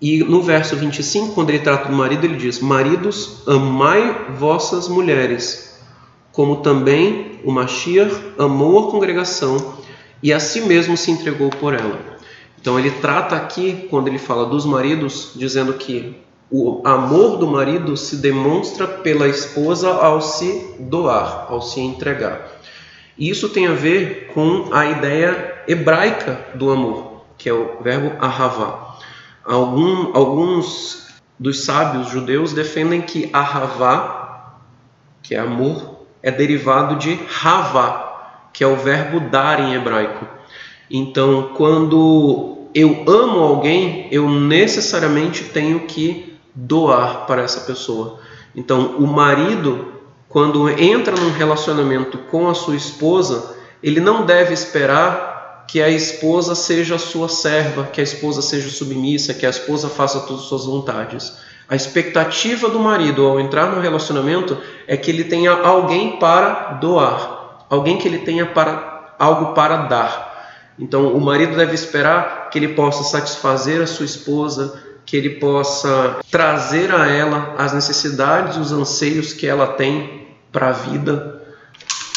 [0.00, 5.78] E no verso 25, quando ele trata do marido, ele diz: Maridos, amai vossas mulheres,
[6.30, 9.74] como também o Mashiach amou a congregação
[10.22, 12.00] e a si mesmo se entregou por ela.
[12.60, 16.16] Então ele trata aqui, quando ele fala dos maridos, dizendo que
[16.48, 22.61] o amor do marido se demonstra pela esposa ao se doar, ao se entregar.
[23.22, 28.96] Isso tem a ver com a ideia hebraica do amor, que é o verbo ahavá.
[29.44, 31.06] Algum, alguns
[31.38, 34.56] dos sábios judeus defendem que ahavá,
[35.22, 40.26] que é amor, é derivado de havá, que é o verbo dar em hebraico.
[40.90, 48.18] Então, quando eu amo alguém, eu necessariamente tenho que doar para essa pessoa.
[48.52, 50.01] Então, o marido,
[50.32, 56.54] quando entra num relacionamento com a sua esposa, ele não deve esperar que a esposa
[56.54, 60.64] seja sua serva, que a esposa seja submissa, que a esposa faça todas as suas
[60.64, 61.36] vontades.
[61.68, 67.66] A expectativa do marido ao entrar no relacionamento é que ele tenha alguém para doar,
[67.68, 70.72] alguém que ele tenha para algo para dar.
[70.78, 76.16] Então, o marido deve esperar que ele possa satisfazer a sua esposa, que ele possa
[76.30, 80.21] trazer a ela as necessidades, os anseios que ela tem
[80.52, 81.42] para a vida.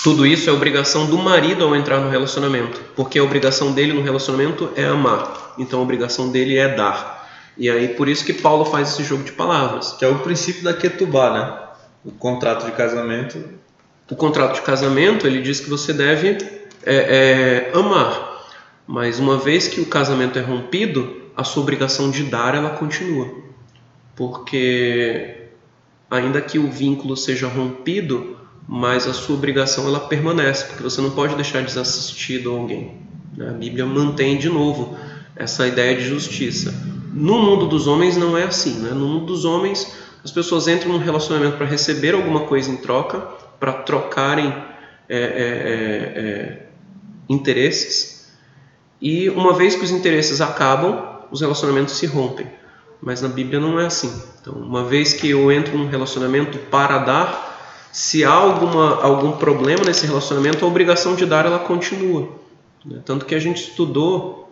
[0.03, 4.03] Tudo isso é obrigação do marido ao entrar no relacionamento, porque a obrigação dele no
[4.03, 7.15] relacionamento é amar, então a obrigação dele é dar.
[7.57, 9.93] E aí por isso que Paulo faz esse jogo de palavras.
[9.93, 11.59] Que é o princípio da ketubá, né?
[12.03, 13.41] O contrato de casamento.
[14.11, 16.37] O contrato de casamento ele diz que você deve
[16.85, 18.45] é, é, amar,
[18.85, 23.33] mas uma vez que o casamento é rompido, a sua obrigação de dar ela continua.
[24.15, 25.44] Porque
[26.09, 28.37] ainda que o vínculo seja rompido,
[28.67, 32.97] mas a sua obrigação ela permanece, porque você não pode deixar desassistido alguém.
[33.35, 33.49] Né?
[33.49, 34.97] A Bíblia mantém de novo
[35.35, 36.73] essa ideia de justiça.
[37.13, 38.79] No mundo dos homens não é assim.
[38.79, 38.91] Né?
[38.91, 43.19] No mundo dos homens, as pessoas entram num relacionamento para receber alguma coisa em troca,
[43.59, 44.53] para trocarem
[45.07, 46.65] é, é, é, é
[47.29, 48.15] interesses,
[49.01, 52.47] e uma vez que os interesses acabam, os relacionamentos se rompem.
[53.05, 54.11] Mas na Bíblia não é assim.
[54.41, 59.83] Então, uma vez que eu entro num relacionamento para dar, se há alguma, algum problema
[59.85, 62.27] nesse relacionamento, a obrigação de dar ela continua.
[62.83, 62.99] Né?
[63.05, 64.51] Tanto que a gente estudou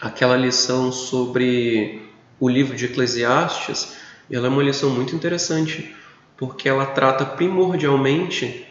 [0.00, 3.96] aquela lição sobre o livro de Eclesiastes,
[4.30, 5.94] ela é uma lição muito interessante,
[6.36, 8.64] porque ela trata primordialmente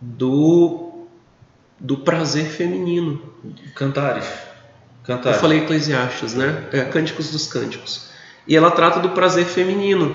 [0.00, 1.06] do
[1.80, 3.20] do prazer feminino.
[3.74, 4.26] Cantares.
[5.02, 5.36] Cantares.
[5.36, 6.68] Eu falei Eclesiastes, né?
[6.72, 8.13] É, Cânticos dos Cânticos.
[8.46, 10.14] E ela trata do prazer feminino.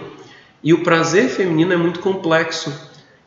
[0.64, 2.74] E o prazer feminino é muito complexo.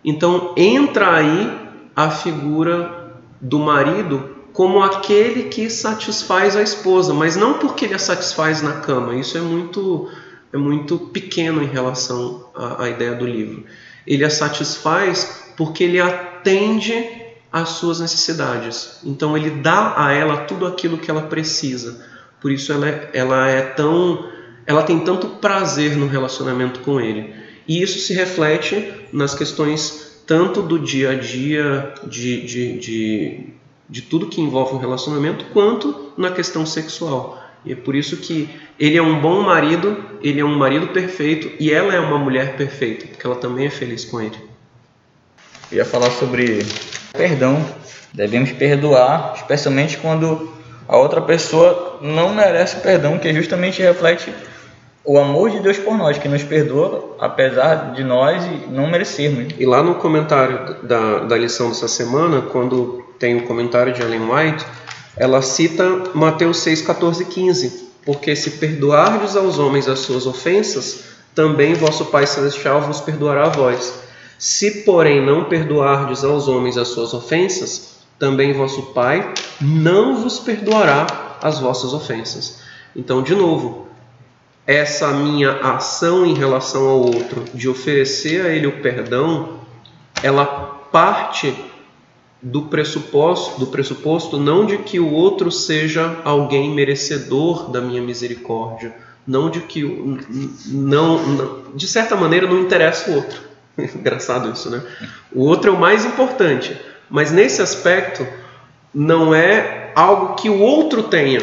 [0.04, 1.50] Então entra aí
[1.94, 7.98] a figura do marido como aquele que satisfaz a esposa, mas não porque ele a
[7.98, 9.14] satisfaz na cama.
[9.14, 10.10] Isso é muito
[10.52, 13.64] é muito pequeno em relação à, à ideia do livro.
[14.06, 18.98] Ele a satisfaz porque ele atende às suas necessidades.
[19.04, 22.04] Então ele dá a ela tudo aquilo que ela precisa.
[22.40, 24.28] Por isso ela é, ela é tão,
[24.66, 27.34] ela tem tanto prazer no relacionamento com ele.
[27.66, 33.46] E isso se reflete nas questões tanto do dia a dia, de, de, de,
[33.88, 37.40] de tudo que envolve um relacionamento, quanto na questão sexual.
[37.64, 38.48] E é por isso que
[38.78, 42.56] ele é um bom marido, ele é um marido perfeito e ela é uma mulher
[42.56, 44.36] perfeita, porque ela também é feliz com ele.
[45.70, 46.64] Eu ia falar sobre
[47.12, 47.64] Perdão.
[48.12, 50.52] Devemos perdoar, especialmente quando
[50.88, 54.32] a outra pessoa não merece perdão, que justamente reflete
[55.04, 59.54] o amor de Deus por nós, que nos perdoa apesar de nós não merecermos.
[59.58, 64.30] E lá no comentário da, da lição dessa semana, quando tem o comentário de Ellen
[64.30, 64.64] White,
[65.16, 65.84] ela cita
[66.14, 67.92] Mateus 6, 14 e 15.
[68.04, 73.48] Porque se perdoardes aos homens as suas ofensas, também vosso Pai Celestial vos perdoará a
[73.48, 74.02] vós.
[74.38, 81.06] Se, porém, não perdoardes aos homens as suas ofensas, também vosso Pai não vos perdoará
[81.40, 82.60] as vossas ofensas.
[82.94, 83.86] Então, de novo,
[84.66, 89.60] essa minha ação em relação ao outro, de oferecer a ele o perdão,
[90.22, 90.46] ela
[90.92, 91.54] parte
[92.40, 98.94] do pressuposto, do pressuposto não de que o outro seja alguém merecedor da minha misericórdia,
[99.26, 99.82] não de que
[100.66, 103.40] não, não de certa maneira não interessa o outro.
[103.78, 104.82] Engraçado isso, né?
[105.32, 106.76] O outro é o mais importante,
[107.08, 108.26] mas nesse aspecto
[108.92, 111.40] não é algo que o outro tenha,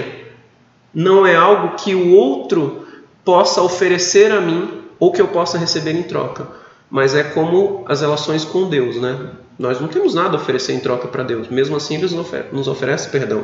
[0.94, 2.89] não é algo que o outro
[3.24, 6.48] possa oferecer a mim ou que eu possa receber em troca,
[6.90, 9.32] mas é como as relações com Deus, né?
[9.58, 12.08] Nós não temos nada a oferecer em troca para Deus, mesmo assim Ele
[12.52, 13.44] nos oferece perdão.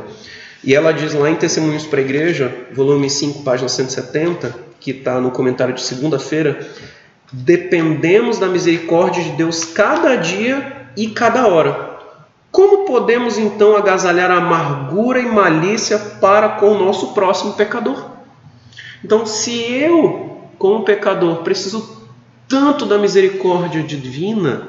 [0.63, 5.19] E ela diz lá em Testemunhos para a Igreja, volume 5, página 170, que está
[5.19, 6.59] no comentário de segunda-feira,
[7.32, 11.95] Dependemos da misericórdia de Deus cada dia e cada hora.
[12.51, 18.14] Como podemos então agasalhar amargura e malícia para com o nosso próximo pecador?
[19.06, 22.08] Então, se eu, como pecador, preciso
[22.49, 24.68] tanto da misericórdia divina,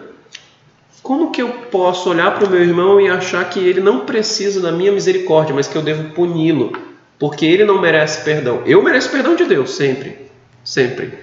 [1.02, 4.60] como que eu posso olhar para o meu irmão e achar que ele não precisa
[4.60, 6.76] da minha misericórdia, mas que eu devo puni-lo,
[7.18, 8.60] porque ele não merece perdão?
[8.66, 10.28] Eu mereço perdão de Deus, sempre,
[10.62, 11.14] sempre.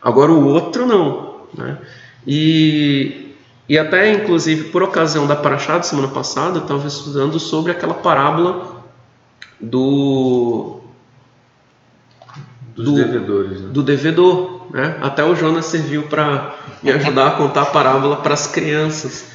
[0.00, 1.40] Agora o outro não.
[1.52, 1.76] Né?
[2.24, 3.34] E,
[3.68, 7.94] e até, inclusive, por ocasião da Paraxá da semana passada, eu estava estudando sobre aquela
[7.94, 8.84] parábola
[9.60, 10.80] do.
[12.74, 13.60] Dos do, devedores.
[13.60, 13.68] Né?
[13.70, 14.66] Do devedor.
[14.70, 14.96] Né?
[15.00, 19.26] Até o Jonas serviu para me ajudar a contar a parábola para as crianças,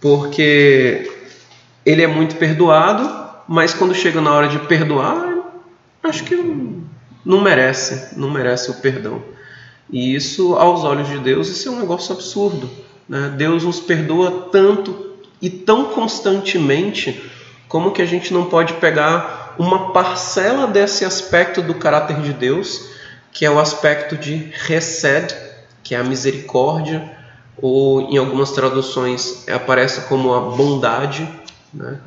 [0.00, 1.10] porque
[1.84, 3.08] ele é muito perdoado,
[3.48, 5.36] mas quando chega na hora de perdoar,
[6.02, 6.36] acho que
[7.24, 9.22] não merece, não merece o perdão.
[9.90, 12.68] E isso, aos olhos de Deus, isso é um negócio absurdo.
[13.08, 13.32] Né?
[13.36, 15.06] Deus nos perdoa tanto
[15.40, 17.30] e tão constantemente,
[17.68, 22.90] como que a gente não pode pegar uma parcela desse aspecto do caráter de Deus,
[23.32, 25.34] que é o aspecto de recede,
[25.82, 27.16] que é a misericórdia,
[27.60, 31.28] ou em algumas traduções aparece como a bondade.
[31.72, 31.98] Né?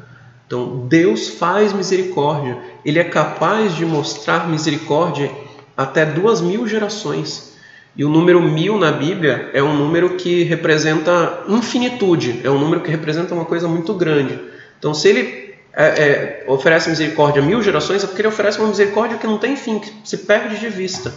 [0.46, 5.32] Então, Deus faz misericórdia, Ele é capaz de mostrar misericórdia
[5.78, 7.50] até duas mil gerações.
[7.96, 12.82] E o número mil na Bíblia é um número que representa infinitude, é um número
[12.82, 14.40] que representa uma coisa muito grande.
[14.78, 18.68] Então, se ele é, é, oferece misericórdia a mil gerações, é porque ele oferece uma
[18.68, 21.14] misericórdia que não tem fim, que se perde de vista.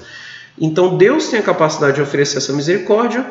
[0.59, 3.26] Então, Deus tem a capacidade de oferecer essa misericórdia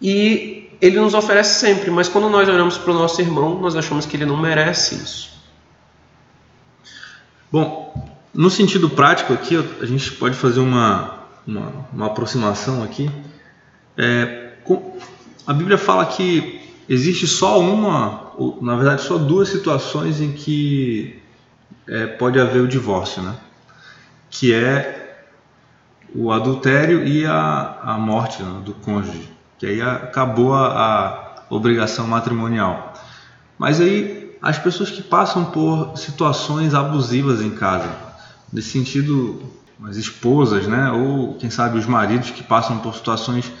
[0.00, 4.04] e ele nos oferece sempre, mas quando nós olhamos para o nosso irmão, nós achamos
[4.04, 5.36] que ele não merece isso.
[7.50, 13.10] Bom, no sentido prático aqui, a gente pode fazer uma, uma, uma aproximação aqui.
[13.96, 14.52] É,
[15.46, 21.20] a Bíblia fala que existe só uma, na verdade, só duas situações em que
[21.88, 23.34] é, pode haver o divórcio, né?
[24.30, 25.24] Que é
[26.14, 29.28] o adultério e a, a morte né, do cônjuge,
[29.58, 32.94] que aí acabou a, a obrigação matrimonial.
[33.58, 37.90] Mas aí as pessoas que passam por situações abusivas em casa,
[38.52, 39.42] nesse sentido
[39.84, 43.52] as esposas, né, ou quem sabe os maridos que passam por situações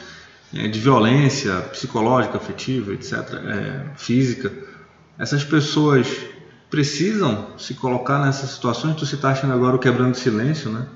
[0.54, 4.52] é, de violência psicológica, afetiva, etc., é, física,
[5.18, 6.08] essas pessoas
[6.70, 8.96] precisam se colocar nessas situações.
[8.96, 10.86] Tu achando agora o quebrando silêncio, né?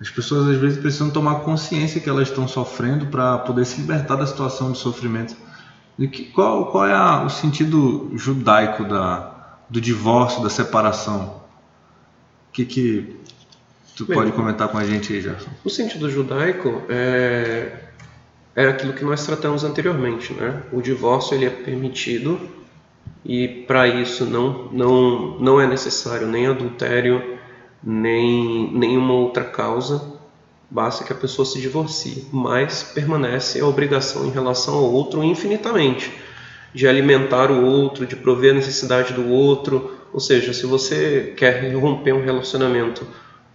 [0.00, 4.16] As pessoas às vezes precisam tomar consciência que elas estão sofrendo para poder se libertar
[4.16, 5.34] da situação de sofrimento.
[5.98, 11.40] E que, qual, qual é a, o sentido judaico da, do divórcio, da separação?
[12.48, 13.16] O que, que
[13.96, 15.48] Tu Bem, pode comentar com a gente aí, Gerson.
[15.64, 17.85] O sentido judaico é,
[18.56, 20.62] é aquilo que nós tratamos anteriormente, né?
[20.72, 22.40] O divórcio ele é permitido
[23.22, 27.22] e para isso não, não, não é necessário nem adultério,
[27.84, 30.02] nem nenhuma outra causa,
[30.70, 36.10] basta que a pessoa se divorcie, mas permanece a obrigação em relação ao outro infinitamente,
[36.72, 41.74] de alimentar o outro, de prover a necessidade do outro, ou seja, se você quer
[41.74, 43.06] romper um relacionamento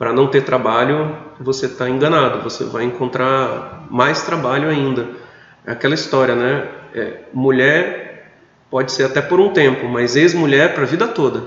[0.01, 5.07] para não ter trabalho, você está enganado, você vai encontrar mais trabalho ainda.
[5.63, 6.67] É aquela história, né?
[6.95, 8.31] É, mulher
[8.67, 11.43] pode ser até por um tempo, mas ex-mulher para a vida toda.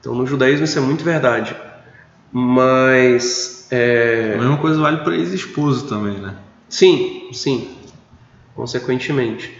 [0.00, 1.54] Então no judaísmo isso é muito verdade.
[2.32, 3.68] Mas.
[3.70, 4.32] É...
[4.34, 6.34] A mesma coisa vale para ex-esposo também, né?
[6.68, 7.78] Sim, sim.
[8.56, 9.56] Consequentemente.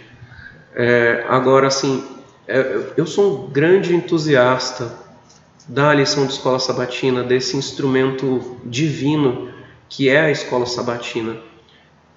[0.75, 2.03] É, agora, assim,
[2.45, 5.04] é, eu sou um grande entusiasta
[5.67, 9.49] da lição de escola sabatina, desse instrumento divino
[9.89, 11.37] que é a escola sabatina.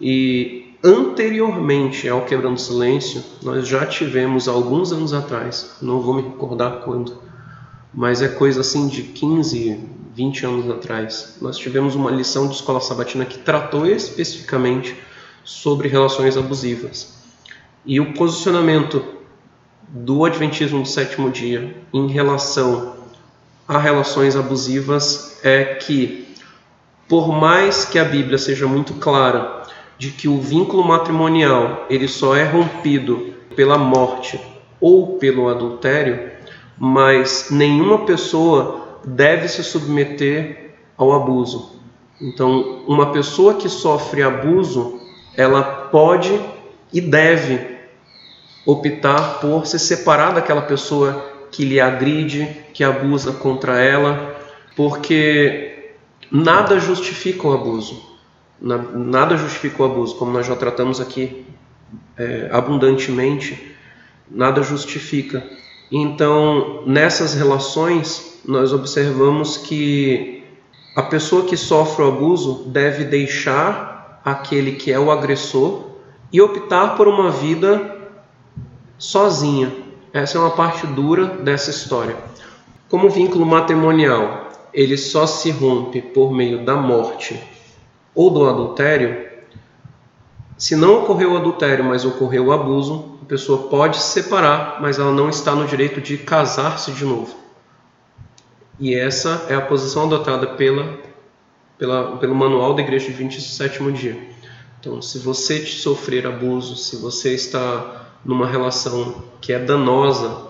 [0.01, 6.83] E anteriormente ao Quebrando Silêncio, nós já tivemos alguns anos atrás, não vou me recordar
[6.85, 7.21] quando,
[7.93, 9.81] mas é coisa assim de 15,
[10.15, 14.97] 20 anos atrás, nós tivemos uma lição de escola sabatina que tratou especificamente
[15.43, 17.17] sobre relações abusivas.
[17.85, 19.03] E o posicionamento
[19.89, 22.98] do Adventismo do sétimo dia em relação
[23.69, 26.35] a relações abusivas é que,
[27.07, 29.63] por mais que a Bíblia seja muito clara
[29.99, 34.41] de que o vínculo matrimonial ele só é rompido pela morte
[34.81, 36.31] ou pelo adultério,
[36.79, 41.79] mas nenhuma pessoa deve se submeter ao abuso.
[42.21, 45.01] Então, uma pessoa que sofre abuso,
[45.37, 46.41] ela pode
[46.93, 47.79] e deve
[48.65, 54.37] optar por se separar daquela pessoa que lhe agride, que abusa contra ela,
[54.77, 55.93] porque
[56.31, 58.07] nada justifica o abuso.
[58.61, 61.47] Nada justifica o abuso, como nós já tratamos aqui
[62.17, 63.77] é, abundantemente,
[64.29, 65.45] nada justifica.
[65.91, 70.45] Então, nessas relações, nós observamos que
[70.95, 75.85] a pessoa que sofre o abuso deve deixar aquele que é o agressor
[76.33, 77.97] e optar por uma vida
[78.99, 79.88] sozinha.
[80.13, 82.17] Essa é uma parte dura dessa história.
[82.89, 87.41] Como vínculo matrimonial, ele só se rompe por meio da morte
[88.15, 89.29] ou do adultério.
[90.57, 94.99] Se não ocorreu o adultério, mas ocorreu o abuso, a pessoa pode se separar, mas
[94.99, 97.37] ela não está no direito de casar-se de novo.
[98.81, 100.99] E essa é a posição adotada pela,
[101.77, 104.29] pela, pelo Manual da Igreja de 27 Dia.
[104.81, 110.49] Então, se você sofrer abuso, se você está numa relação que é danosa,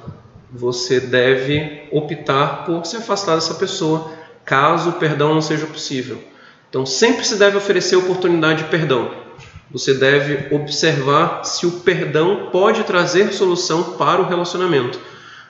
[0.50, 4.10] você deve optar por se afastar dessa pessoa,
[4.44, 6.22] caso o perdão não seja possível.
[6.68, 9.10] Então, sempre se deve oferecer oportunidade de perdão.
[9.70, 14.98] Você deve observar se o perdão pode trazer solução para o relacionamento.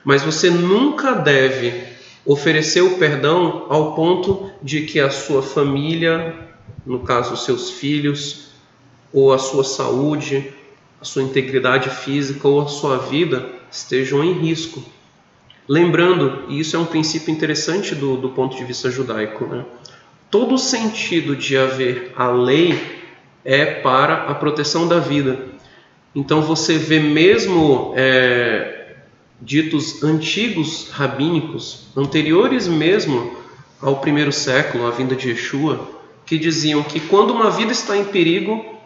[0.03, 1.83] Mas você nunca deve
[2.25, 6.35] oferecer o perdão ao ponto de que a sua família,
[6.85, 8.49] no caso seus filhos,
[9.13, 10.53] ou a sua saúde,
[11.01, 14.83] a sua integridade física ou a sua vida estejam em risco.
[15.67, 19.63] Lembrando, e isso é um princípio interessante do, do ponto de vista judaico, né?
[20.29, 22.99] todo o sentido de haver a lei
[23.43, 25.47] é para a proteção da vida.
[26.13, 28.95] Então você vê mesmo é,
[29.41, 33.37] ditos antigos rabínicos, anteriores mesmo
[33.81, 35.87] ao primeiro século, à vinda de Yeshua,
[36.25, 38.78] que diziam que quando uma vida está em perigo,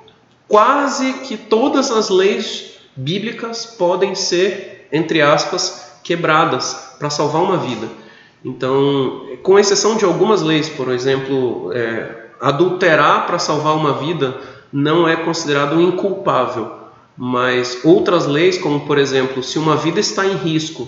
[0.47, 7.87] quase que todas as leis bíblicas podem ser, entre aspas, quebradas para salvar uma vida.
[8.43, 14.37] Então, com exceção de algumas leis, por exemplo, é, adulterar para salvar uma vida
[14.71, 16.71] não é considerado inculpável,
[17.15, 20.87] mas outras leis, como por exemplo, se uma vida está em risco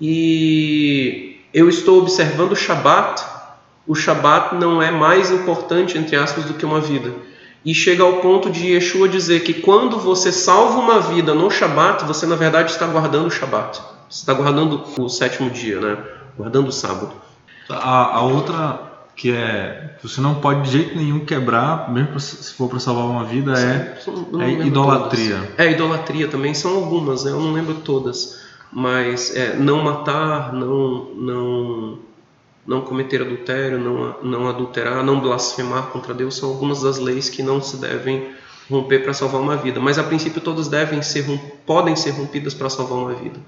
[0.00, 3.24] e eu estou observando o Shabat,
[3.86, 7.12] o Shabat não é mais importante, entre aspas, do que uma vida.
[7.64, 12.04] E chega ao ponto de Yeshua dizer que quando você salva uma vida no Shabat,
[12.04, 13.80] você na verdade está guardando o Shabat.
[14.08, 15.96] Você está guardando o sétimo dia, né?
[16.36, 17.12] Guardando o sábado.
[17.68, 22.68] A, a outra que é você não pode de jeito nenhum quebrar, mesmo se for
[22.68, 23.96] para salvar uma vida, é,
[24.42, 25.36] é idolatria.
[25.36, 25.58] Todas.
[25.58, 27.30] É idolatria também são algumas, né?
[27.30, 28.40] Eu não lembro todas,
[28.72, 31.98] mas é, não matar, não não
[32.66, 37.42] não cometer adultério, não, não adulterar, não blasfemar contra Deus são algumas das leis que
[37.42, 38.30] não se devem
[38.70, 39.80] romper para salvar uma vida.
[39.80, 41.24] Mas a princípio todas devem ser
[41.66, 43.40] podem ser rompidas para salvar uma vida.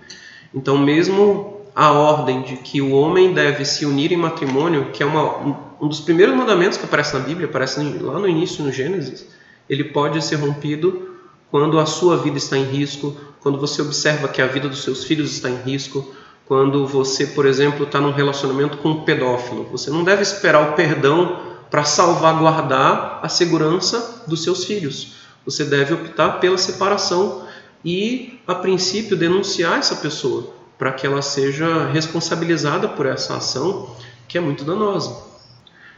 [0.53, 5.07] Então mesmo a ordem de que o homem deve se unir em matrimônio, que é
[5.07, 9.27] uma, um dos primeiros mandamentos que aparece na Bíblia, aparece lá no início no Gênesis,
[9.69, 11.15] ele pode ser rompido
[11.51, 15.05] quando a sua vida está em risco, quando você observa que a vida dos seus
[15.05, 16.15] filhos está em risco,
[16.47, 19.65] quando você, por exemplo, está num relacionamento com um pedófilo.
[19.73, 21.41] Você não deve esperar o perdão
[21.71, 25.15] para salvaguardar a segurança dos seus filhos.
[25.45, 27.47] Você deve optar pela separação
[27.85, 33.95] e, a princípio, denunciar essa pessoa para que ela seja responsabilizada por essa ação
[34.29, 35.17] que é muito danosa.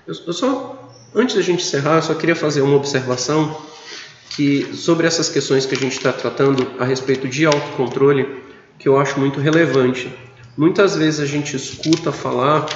[0.07, 3.57] Eu, só, antes da gente encerrar, eu só queria fazer uma observação
[4.31, 8.43] que sobre essas questões que a gente está tratando a respeito de autocontrole,
[8.79, 10.13] que eu acho muito relevante.
[10.57, 12.67] Muitas vezes a gente escuta falar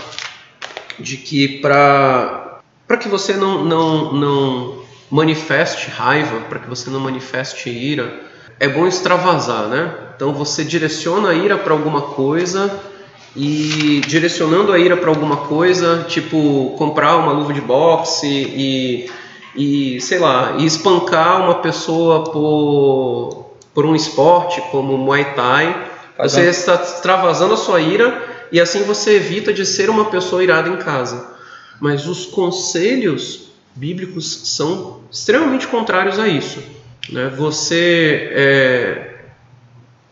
[0.98, 2.60] de que para
[3.00, 8.20] que você não, não, não manifeste raiva, para que você não manifeste ira,
[8.58, 9.94] é bom extravasar, né?
[10.14, 12.78] Então você direciona a ira para alguma coisa
[13.34, 19.10] e direcionando a ira para alguma coisa, tipo comprar uma luva de boxe e,
[19.56, 25.89] e sei lá, e espancar uma pessoa por, por um esporte como Muay Thai,
[26.22, 30.68] você está extravasando a sua ira e assim você evita de ser uma pessoa irada
[30.68, 31.28] em casa.
[31.80, 36.62] Mas os conselhos bíblicos são extremamente contrários a isso.
[37.08, 37.32] Né?
[37.36, 39.14] Você, é,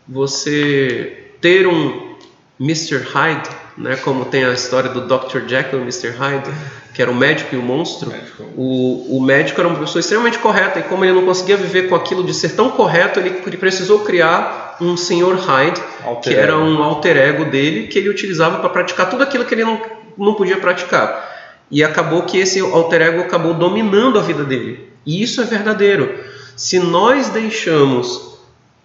[0.07, 2.15] você ter um
[2.59, 2.97] Mr.
[2.97, 3.95] Hyde, né?
[3.97, 5.47] como tem a história do Dr.
[5.47, 6.09] Jekyll e Mr.
[6.09, 6.49] Hyde,
[6.93, 8.11] que era o médico e o monstro.
[8.55, 11.95] O, o médico era uma pessoa extremamente correta e como ele não conseguia viver com
[11.95, 16.81] aquilo de ser tão correto, ele precisou criar um senhor Hyde, alter que era um
[16.83, 19.81] alter ego dele, que ele utilizava para praticar tudo aquilo que ele não,
[20.17, 21.27] não podia praticar.
[21.71, 24.89] E acabou que esse alter ego acabou dominando a vida dele.
[25.05, 26.19] E isso é verdadeiro.
[26.55, 28.37] Se nós deixamos,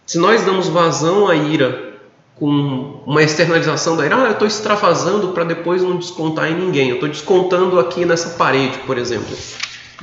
[0.07, 1.95] se nós damos vazão à ira
[2.37, 6.89] com uma externalização da ira, ah, eu estou extravasando para depois não descontar em ninguém,
[6.89, 9.37] eu estou descontando aqui nessa parede, por exemplo.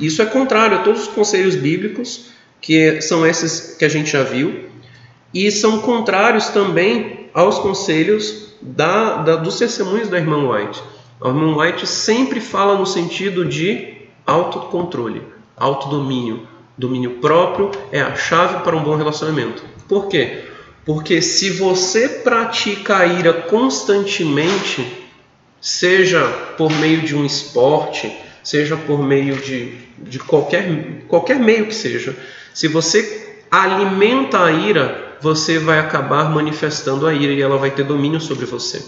[0.00, 4.22] Isso é contrário a todos os conselhos bíblicos, que são esses que a gente já
[4.22, 4.71] viu,
[5.32, 10.82] e são contrários também aos conselhos da, da, dos testemunhos da irmã White.
[11.20, 13.94] A irmã White sempre fala no sentido de
[14.26, 15.22] autocontrole,
[15.56, 16.48] autodomínio.
[16.76, 19.62] Domínio próprio é a chave para um bom relacionamento.
[19.88, 20.44] Por quê?
[20.84, 24.84] Porque se você pratica a ira constantemente,
[25.60, 26.26] seja
[26.56, 28.12] por meio de um esporte,
[28.42, 32.16] seja por meio de, de qualquer, qualquer meio que seja,
[32.52, 37.84] se você alimenta a ira, você vai acabar manifestando a ira e ela vai ter
[37.84, 38.84] domínio sobre você.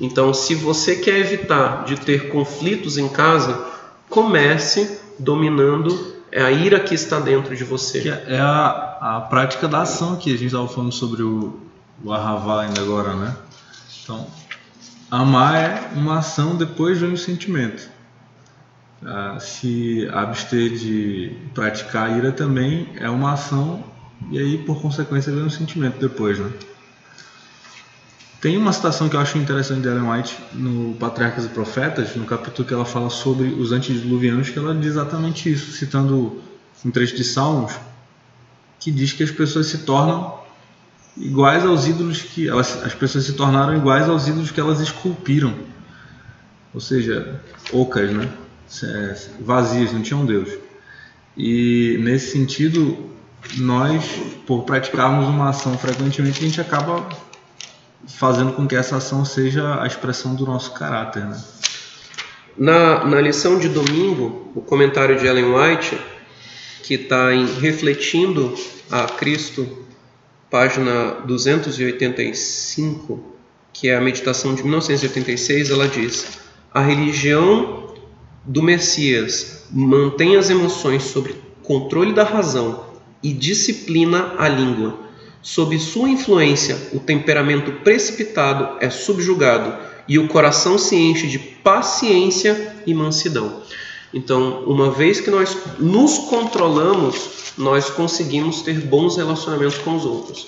[0.00, 3.66] Então, se você quer evitar de ter conflitos em casa,
[4.08, 8.00] comece dominando a ira que está dentro de você.
[8.00, 11.60] Que é a, a prática da ação que a gente estava falando sobre o,
[12.02, 13.36] o ainda agora, né?
[14.02, 14.26] Então,
[15.10, 17.90] amar é uma ação depois de um sentimento.
[19.04, 23.91] Ah, se abster de praticar a ira também é uma ação
[24.30, 26.50] e aí por consequência vem um sentimento depois, né?
[28.40, 32.24] Tem uma citação que eu acho interessante de Ellen White no Patriarcas e Profetas, no
[32.24, 36.42] capítulo que ela fala sobre os antediluvianos, que ela diz exatamente isso, citando
[36.84, 37.72] um trecho de Salmos,
[38.80, 40.40] que diz que as pessoas se tornam
[41.16, 45.54] iguais aos ídolos que elas, as pessoas se tornaram iguais aos ídolos que elas esculpiram,
[46.74, 47.40] ou seja,
[47.72, 48.28] ocas, né?
[49.40, 50.48] Vazias, não tinham Deus.
[51.36, 53.10] E nesse sentido,
[53.56, 54.04] nós,
[54.46, 57.08] por praticarmos uma ação frequentemente, a gente acaba
[58.06, 61.24] fazendo com que essa ação seja a expressão do nosso caráter.
[61.24, 61.40] Né?
[62.56, 65.98] Na, na lição de domingo, o comentário de Ellen White,
[66.82, 67.30] que está
[67.60, 68.54] refletindo
[68.90, 69.86] a Cristo,
[70.50, 73.32] página 285,
[73.72, 76.40] que é a meditação de 1986, ela diz:
[76.72, 77.94] A religião
[78.44, 82.91] do Messias mantém as emoções sob controle da razão
[83.22, 85.02] e disciplina a língua
[85.42, 92.76] Sob sua influência, o temperamento precipitado é subjugado e o coração se enche de paciência
[92.86, 93.60] e mansidão.
[94.14, 100.46] Então, uma vez que nós nos controlamos, nós conseguimos ter bons relacionamentos com os outros.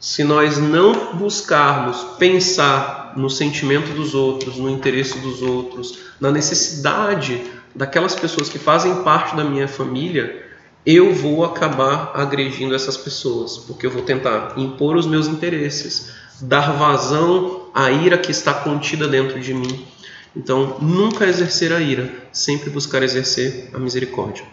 [0.00, 7.40] Se nós não buscarmos pensar no sentimento dos outros, no interesse dos outros, na necessidade
[7.72, 10.47] daquelas pessoas que fazem parte da minha família,
[10.90, 16.72] eu vou acabar agredindo essas pessoas, porque eu vou tentar impor os meus interesses, dar
[16.78, 19.84] vazão à ira que está contida dentro de mim.
[20.34, 24.46] Então, nunca exercer a ira, sempre buscar exercer a misericórdia.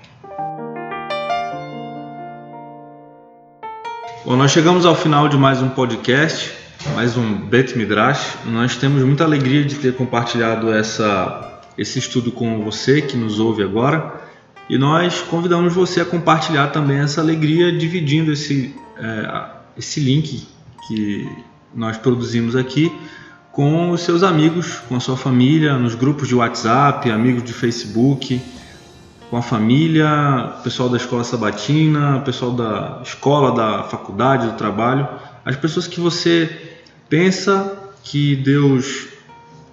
[4.26, 6.52] Bom, nós chegamos ao final de mais um podcast,
[6.94, 8.40] mais um Bet Midrash.
[8.44, 13.64] Nós temos muita alegria de ter compartilhado essa, esse estudo com você que nos ouve
[13.64, 14.25] agora.
[14.70, 19.46] E nós convidamos você a compartilhar também essa alegria dividindo esse, é,
[19.78, 20.48] esse link
[20.88, 21.30] que
[21.74, 22.92] nós produzimos aqui
[23.52, 28.42] com os seus amigos, com a sua família, nos grupos de WhatsApp, amigos de Facebook,
[29.30, 35.08] com a família, pessoal da escola sabatina, pessoal da escola, da faculdade, do trabalho,
[35.46, 36.76] as pessoas que você
[37.08, 39.08] pensa que Deus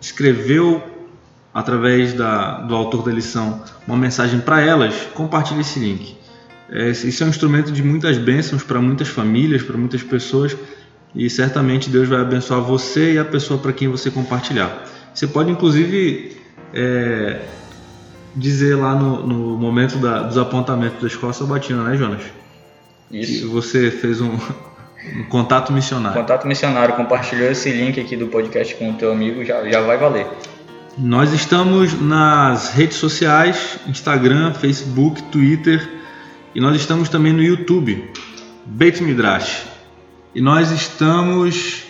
[0.00, 0.82] escreveu
[1.52, 6.16] através da, do autor da lição, uma mensagem para elas, compartilhe esse link.
[6.70, 10.56] É, isso é um instrumento de muitas bênçãos para muitas famílias, para muitas pessoas,
[11.14, 14.84] e certamente Deus vai abençoar você e a pessoa para quem você compartilhar.
[15.12, 16.34] Você pode, inclusive,
[16.72, 17.40] é,
[18.34, 22.22] dizer lá no, no momento da, dos apontamentos da escola sabatina, né, Jonas?
[23.10, 23.40] Isso.
[23.40, 24.30] Que você fez um,
[25.16, 26.18] um contato missionário.
[26.18, 29.98] Contato missionário, compartilhou esse link aqui do podcast com o teu amigo, já, já vai
[29.98, 30.26] valer.
[30.98, 35.88] Nós estamos nas redes sociais, Instagram, Facebook, Twitter
[36.54, 38.10] e nós estamos também no YouTube,
[38.66, 39.64] Beit Midrash.
[40.34, 41.84] E nós estamos,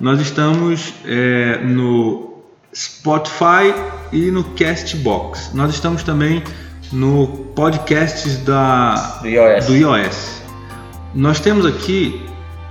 [0.00, 2.40] nós estamos é, no
[2.74, 3.74] Spotify
[4.10, 5.50] e no Castbox.
[5.52, 6.42] Nós estamos também
[6.90, 9.66] no podcasts da, do iOS.
[9.66, 10.42] do iOS.
[11.14, 12.24] Nós temos aqui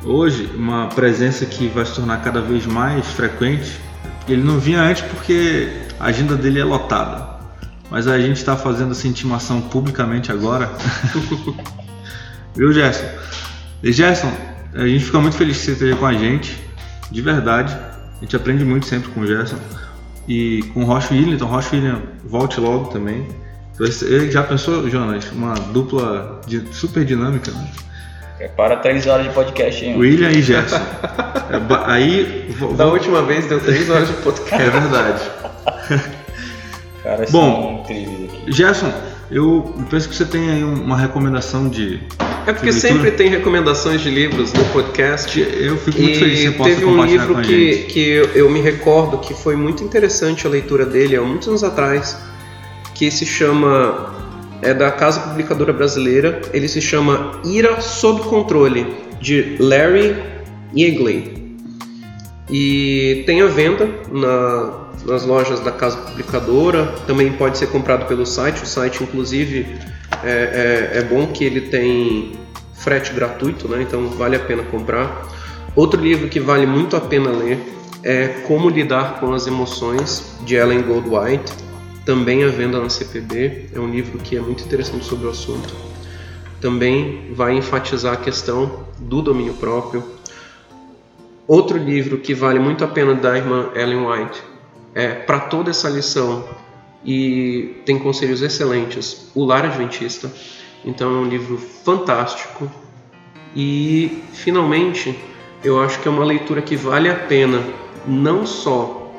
[0.04, 3.85] hoje uma presença que vai se tornar cada vez mais frequente
[4.28, 5.70] ele não vinha antes porque
[6.00, 7.36] a agenda dele é lotada.
[7.90, 10.72] Mas a gente está fazendo essa intimação publicamente agora.
[12.56, 13.06] Viu, Gerson?
[13.84, 14.32] E Gerson,
[14.74, 16.58] a gente fica muito feliz que você esteja com a gente,
[17.12, 17.76] de verdade.
[18.18, 19.58] A gente aprende muito sempre com o Gerson.
[20.28, 23.28] E com o Rocha William, então Rocha William volte logo também.
[23.80, 27.72] Ele já pensou, Jonas, uma dupla super dinâmica, né?
[28.38, 29.98] Prepara três horas de podcast, hein?
[29.98, 30.76] William e Gerson.
[30.76, 32.54] É, aí.
[32.76, 34.62] Da última vez deu três horas de podcast.
[34.66, 35.22] É verdade.
[37.04, 37.86] Cara, Bom,
[38.48, 38.92] Gerson,
[39.32, 42.02] eu penso que você tem aí uma recomendação de.
[42.48, 45.40] É porque sempre tem recomendações de livros no podcast.
[45.40, 48.60] Eu fico muito e feliz que você possa teve um livro que, que eu me
[48.60, 52.18] recordo que foi muito interessante a leitura dele há muitos anos atrás,
[52.94, 54.14] que se chama
[54.62, 56.42] é da Casa Publicadora Brasileira.
[56.54, 58.86] Ele se chama Ira sob Controle,
[59.22, 60.16] de Larry
[60.76, 61.56] Yeagley.
[62.50, 68.26] E tem a venda na, nas lojas da casa publicadora, também pode ser comprado pelo
[68.26, 68.64] site.
[68.64, 69.66] O site, inclusive,
[70.24, 72.34] é, é, é bom que ele tem
[72.74, 73.82] frete gratuito, né?
[73.82, 75.28] então vale a pena comprar.
[75.76, 77.60] Outro livro que vale muito a pena ler
[78.04, 81.52] é Como Lidar com as Emoções, de Ellen Goldwhite,
[82.06, 83.70] também à venda na CPB.
[83.74, 85.74] É um livro que é muito interessante sobre o assunto.
[86.62, 90.04] Também vai enfatizar a questão do domínio próprio.
[91.48, 94.42] Outro livro que vale muito a pena da irmã Ellen White
[94.94, 96.48] é para toda essa lição
[97.04, 99.30] e tem conselhos excelentes.
[99.36, 100.32] O Lar Adventista.
[100.84, 102.72] Então é um livro fantástico.
[103.56, 105.18] E finalmente,
[105.64, 107.62] eu acho que é uma leitura que vale a pena
[108.08, 109.12] não só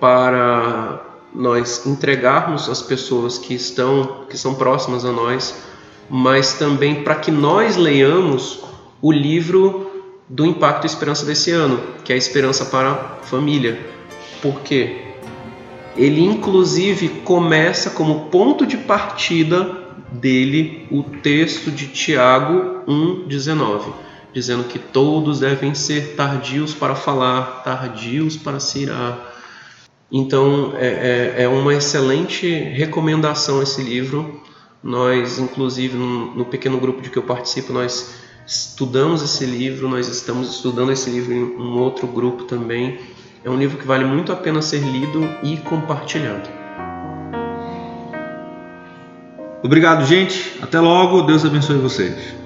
[0.00, 5.54] para nós entregarmos as pessoas que estão que são próximas a nós,
[6.08, 8.60] mas também para que nós leiamos
[9.00, 9.90] o livro
[10.28, 13.78] do Impacto e Esperança desse ano, que é a Esperança para a Família.
[14.40, 15.02] Por quê?
[15.96, 19.78] Ele inclusive começa como ponto de partida
[20.10, 23.92] dele o texto de Tiago 1:19
[24.32, 29.31] dizendo que todos devem ser tardios para falar, tardios para se irar.
[30.12, 34.42] Então é, é, é uma excelente recomendação esse livro.
[34.82, 38.14] Nós, inclusive, no, no, pequeno grupo de que eu participo, nós
[38.46, 42.98] estudamos esse livro, nós estamos estudando esse livro em um outro grupo também.
[43.42, 46.48] É um livro que vale muito a pena ser lido e compartilhado.
[49.62, 50.58] Obrigado, gente.
[50.60, 51.22] Até logo.
[51.22, 52.41] Deus abençoe vocês.